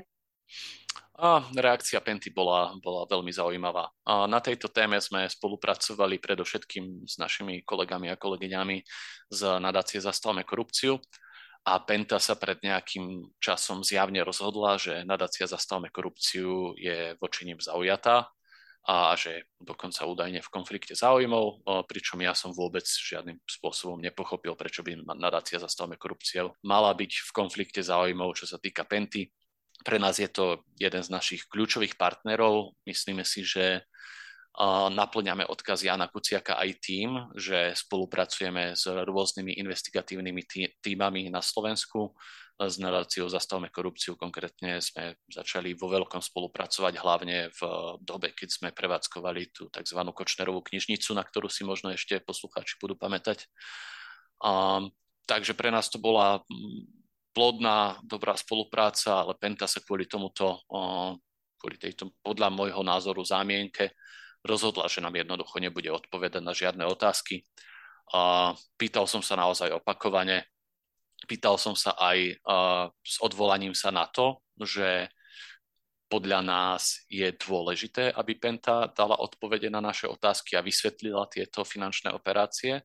A 1.20 1.44
reakcia 1.52 2.00
Penty 2.00 2.32
bola, 2.32 2.72
bola 2.80 3.04
veľmi 3.04 3.28
zaujímavá. 3.28 3.92
A 4.08 4.24
na 4.24 4.40
tejto 4.40 4.72
téme 4.72 4.96
sme 4.96 5.28
spolupracovali 5.28 6.16
predovšetkým 6.16 7.04
s 7.04 7.20
našimi 7.20 7.60
kolegami 7.68 8.08
a 8.08 8.16
kolegyňami 8.16 8.80
z 9.28 9.40
nadácie 9.60 10.00
Zastavme 10.00 10.48
korupciu 10.48 10.96
a 11.68 11.84
Penta 11.84 12.16
sa 12.16 12.40
pred 12.40 12.56
nejakým 12.64 13.36
časom 13.36 13.84
zjavne 13.84 14.24
rozhodla, 14.24 14.80
že 14.80 15.04
nadácia 15.04 15.44
Zastavme 15.44 15.92
korupciu 15.92 16.72
je 16.80 17.12
voči 17.20 17.44
ním 17.44 17.60
zaujatá 17.60 18.32
a 18.88 19.12
že 19.20 19.44
dokonca 19.60 20.08
údajne 20.08 20.40
v 20.40 20.48
konflikte 20.48 20.96
záujmov, 20.96 21.60
pričom 21.84 22.24
ja 22.24 22.32
som 22.32 22.56
vôbec 22.56 22.88
žiadnym 22.88 23.36
spôsobom 23.44 24.00
nepochopil, 24.00 24.56
prečo 24.56 24.80
by 24.80 25.04
nadácia 25.12 25.60
zastavme 25.60 26.00
korupciou 26.00 26.56
mala 26.64 26.96
byť 26.96 27.12
v 27.28 27.30
konflikte 27.36 27.84
záujmov, 27.84 28.32
čo 28.32 28.48
sa 28.48 28.56
týka 28.56 28.88
Penty. 28.88 29.28
Pre 29.84 30.00
nás 30.00 30.16
je 30.16 30.26
to 30.32 30.64
jeden 30.80 31.04
z 31.04 31.12
našich 31.12 31.44
kľúčových 31.52 32.00
partnerov. 32.00 32.80
Myslíme 32.88 33.28
si, 33.28 33.44
že 33.44 33.84
naplňame 34.90 35.46
odkaz 35.46 35.86
Jana 35.86 36.10
Kuciaka 36.10 36.58
aj 36.58 36.70
tým, 36.82 37.14
že 37.38 37.78
spolupracujeme 37.78 38.74
s 38.74 38.90
rôznymi 38.90 39.54
investigatívnymi 39.54 40.42
týmami 40.82 41.30
na 41.30 41.38
Slovensku. 41.38 42.10
S 42.58 42.74
nadáciou 42.82 43.30
Zastavme 43.30 43.70
korupciu 43.70 44.18
konkrétne 44.18 44.82
sme 44.82 45.14
začali 45.30 45.78
vo 45.78 45.86
veľkom 45.86 46.18
spolupracovať, 46.18 46.90
hlavne 46.98 47.54
v 47.54 47.60
dobe, 48.02 48.34
keď 48.34 48.48
sme 48.50 48.68
prevádzkovali 48.74 49.54
tú 49.54 49.70
tzv. 49.70 50.00
Kočnerovú 50.10 50.66
knižnicu, 50.66 51.14
na 51.14 51.22
ktorú 51.22 51.46
si 51.46 51.62
možno 51.62 51.94
ešte 51.94 52.18
poslucháči 52.18 52.82
budú 52.82 52.98
pamätať. 52.98 53.46
Um, 54.42 54.90
takže 55.30 55.54
pre 55.54 55.70
nás 55.70 55.86
to 55.86 56.02
bola 56.02 56.42
plodná, 57.30 58.02
dobrá 58.02 58.34
spolupráca, 58.34 59.22
ale 59.22 59.38
Penta 59.38 59.70
sa 59.70 59.78
kvôli 59.78 60.10
tomuto, 60.10 60.66
kvôli 61.62 61.78
tejto, 61.78 62.10
podľa 62.26 62.50
môjho 62.50 62.82
názoru, 62.82 63.22
zámienke 63.22 63.94
rozhodla, 64.48 64.88
že 64.88 65.04
nám 65.04 65.14
jednoducho 65.14 65.60
nebude 65.60 65.92
odpovedať 65.92 66.40
na 66.40 66.56
žiadne 66.56 66.88
otázky. 66.88 67.44
Pýtal 68.80 69.04
som 69.04 69.20
sa 69.20 69.36
naozaj 69.36 69.76
opakovane, 69.76 70.48
pýtal 71.28 71.60
som 71.60 71.76
sa 71.76 71.92
aj 72.00 72.40
s 73.04 73.16
odvolaním 73.20 73.76
sa 73.76 73.92
na 73.92 74.08
to, 74.08 74.40
že 74.56 75.12
podľa 76.08 76.40
nás 76.40 77.04
je 77.12 77.28
dôležité, 77.36 78.16
aby 78.16 78.40
Penta 78.40 78.88
dala 78.88 79.20
odpovede 79.20 79.68
na 79.68 79.84
naše 79.84 80.08
otázky 80.08 80.56
a 80.56 80.64
vysvetlila 80.64 81.28
tieto 81.28 81.68
finančné 81.68 82.16
operácie 82.16 82.80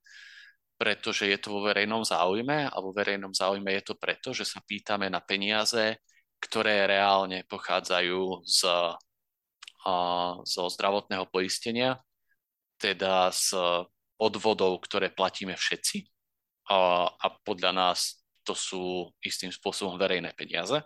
pretože 0.84 1.30
je 1.32 1.39
to 1.39 1.56
vo 1.56 1.63
verejnom 1.63 2.04
záujme 2.04 2.67
a 2.67 2.76
vo 2.84 2.91
verejnom 2.91 3.32
záujme 3.32 3.71
je 3.80 3.84
to 3.88 3.95
preto, 3.95 4.36
že 4.36 4.43
sa 4.43 4.60
pýtame 4.60 5.08
na 5.08 5.23
peniaze, 5.23 6.02
ktoré 6.43 6.84
reálne 6.89 7.47
pochádzajú 7.47 8.43
z, 8.43 8.67
a, 8.67 8.97
zo 10.48 10.63
zdravotného 10.72 11.28
poistenia, 11.28 12.00
teda 12.80 13.32
z 13.32 13.56
odvodov, 14.19 14.80
ktoré 14.84 15.12
platíme 15.12 15.56
všetci. 15.56 16.08
A, 16.72 17.12
a 17.12 17.28
podľa 17.43 17.76
nás 17.76 18.24
to 18.48 18.56
sú 18.56 19.12
istým 19.19 19.52
spôsobom 19.52 20.00
verejné 20.00 20.32
peniaze 20.32 20.80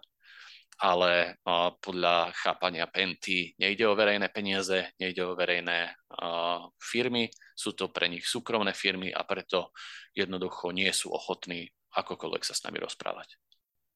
ale 0.78 1.42
uh, 1.42 1.74
podľa 1.82 2.30
chápania 2.38 2.86
Penty 2.86 3.58
nejde 3.58 3.90
o 3.90 3.98
verejné 3.98 4.30
peniaze, 4.30 4.94
nejde 5.02 5.26
o 5.26 5.34
verejné 5.34 5.90
uh, 5.90 6.70
firmy, 6.78 7.34
sú 7.58 7.74
to 7.74 7.90
pre 7.90 8.06
nich 8.06 8.30
súkromné 8.30 8.78
firmy 8.78 9.10
a 9.10 9.26
preto 9.26 9.74
jednoducho 10.14 10.70
nie 10.70 10.90
sú 10.94 11.10
ochotní 11.10 11.74
akokoľvek 11.98 12.44
sa 12.46 12.54
s 12.54 12.62
nami 12.62 12.78
rozprávať. 12.78 13.42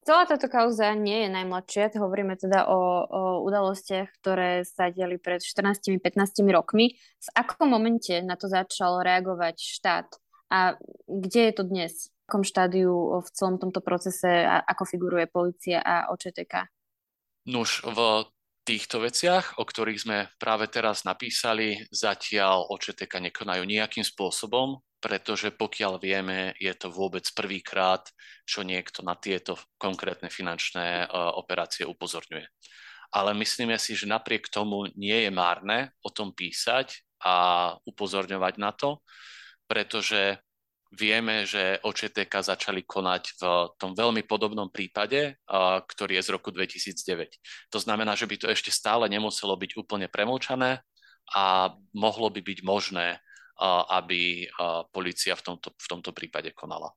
Celá 0.01 0.25
táto 0.25 0.49
kauza 0.49 0.97
nie 0.97 1.25
je 1.25 1.29
najmladšia, 1.29 1.93
hovoríme 2.01 2.33
teda 2.33 2.65
o, 2.65 3.05
o 3.05 3.21
udalostiach, 3.45 4.09
ktoré 4.17 4.65
sa 4.65 4.89
diali 4.89 5.21
pred 5.21 5.45
14-15 5.45 6.01
rokmi. 6.49 6.97
V 6.97 7.27
akom 7.37 7.69
momente 7.69 8.17
na 8.25 8.33
to 8.33 8.49
začal 8.49 9.05
reagovať 9.05 9.61
štát 9.61 10.09
a 10.49 10.73
kde 11.05 11.41
je 11.47 11.53
to 11.53 11.63
dnes? 11.69 11.93
akom 12.31 12.47
štádiu 12.47 13.19
v 13.19 13.27
celom 13.35 13.59
tomto 13.59 13.83
procese, 13.83 14.47
a 14.47 14.63
ako 14.63 14.87
figuruje 14.87 15.27
policia 15.27 15.83
a 15.83 16.07
OČTK? 16.15 16.63
Nuž, 17.51 17.83
v 17.83 18.23
týchto 18.63 19.03
veciach, 19.03 19.59
o 19.59 19.67
ktorých 19.67 19.99
sme 19.99 20.17
práve 20.39 20.71
teraz 20.71 21.03
napísali, 21.03 21.83
zatiaľ 21.91 22.71
OČTK 22.71 23.19
nekonajú 23.27 23.67
nejakým 23.67 24.07
spôsobom, 24.07 24.79
pretože 25.01 25.49
pokiaľ 25.49 25.97
vieme, 25.97 26.53
je 26.61 26.71
to 26.77 26.93
vôbec 26.93 27.25
prvýkrát, 27.33 28.05
čo 28.45 28.61
niekto 28.61 29.01
na 29.01 29.17
tieto 29.17 29.57
konkrétne 29.81 30.29
finančné 30.29 31.09
uh, 31.09 31.33
operácie 31.41 31.89
upozorňuje. 31.89 32.45
Ale 33.11 33.35
myslíme 33.35 33.75
si, 33.81 33.97
že 33.97 34.07
napriek 34.07 34.47
tomu 34.47 34.87
nie 34.95 35.27
je 35.27 35.31
márne 35.33 35.91
o 36.05 36.13
tom 36.13 36.31
písať 36.31 37.01
a 37.25 37.35
upozorňovať 37.83 38.53
na 38.61 38.71
to, 38.71 39.03
pretože 39.67 40.39
vieme, 40.91 41.47
že 41.47 41.79
OČTK 41.81 42.43
začali 42.43 42.83
konať 42.83 43.23
v 43.39 43.41
tom 43.79 43.95
veľmi 43.95 44.27
podobnom 44.27 44.67
prípade, 44.67 45.39
ktorý 45.87 46.19
je 46.19 46.25
z 46.27 46.29
roku 46.35 46.51
2009. 46.51 47.71
To 47.71 47.79
znamená, 47.79 48.15
že 48.15 48.27
by 48.27 48.35
to 48.37 48.47
ešte 48.51 48.71
stále 48.71 49.07
nemuselo 49.07 49.55
byť 49.55 49.79
úplne 49.79 50.11
premlčané 50.11 50.83
a 51.31 51.71
mohlo 51.95 52.27
by 52.27 52.43
byť 52.43 52.59
možné, 52.67 53.23
aby 53.89 54.49
policia 54.89 55.37
v 55.37 55.53
tomto, 55.53 55.77
v 55.77 55.87
tomto 55.87 56.11
prípade 56.11 56.49
konala. 56.57 56.89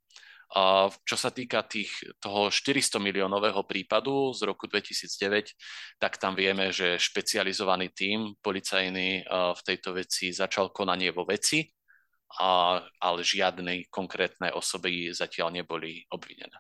Čo 1.04 1.16
sa 1.18 1.28
týka 1.34 1.66
tých, 1.66 1.92
toho 2.22 2.48
400 2.48 3.02
miliónového 3.02 3.66
prípadu 3.68 4.32
z 4.32 4.48
roku 4.48 4.64
2009, 4.70 5.52
tak 6.00 6.16
tam 6.16 6.32
vieme, 6.32 6.72
že 6.72 6.96
špecializovaný 6.96 7.92
tím 7.92 8.38
policajný 8.40 9.28
v 9.28 9.60
tejto 9.60 9.92
veci 9.92 10.32
začal 10.32 10.72
konanie 10.72 11.12
vo 11.12 11.28
veci 11.28 11.68
ale 12.34 13.20
žiadnej 13.22 13.86
konkrétnej 13.90 14.50
osoby 14.50 15.14
zatiaľ 15.14 15.54
neboli 15.54 16.02
obvinené. 16.10 16.54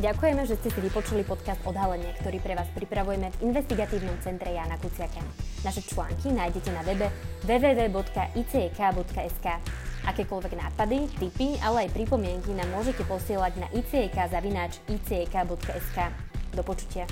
Ďakujeme, 0.00 0.48
že 0.48 0.56
ste 0.56 0.72
si 0.72 0.80
vypočuli 0.80 1.28
podcast 1.28 1.60
Odhalenie, 1.60 2.16
ktorý 2.24 2.40
pre 2.40 2.56
vás 2.56 2.64
pripravujeme 2.72 3.28
v 3.36 3.52
investigatívnom 3.52 4.16
centre 4.24 4.48
Jana 4.48 4.80
Kuciaka. 4.80 5.20
Naše 5.60 5.84
články 5.84 6.32
nájdete 6.32 6.72
na 6.72 6.80
webe 6.80 7.12
www.icek.sk. 7.44 9.46
Akékoľvek 10.08 10.56
nápady, 10.56 11.04
tipy, 11.20 11.60
ale 11.60 11.84
aj 11.84 11.92
pripomienky 11.92 12.56
nám 12.56 12.72
môžete 12.72 13.04
posielať 13.04 13.60
na 13.60 13.68
icek.icek.sk. 13.76 15.98
Do 16.56 16.64
počutia. 16.64 17.04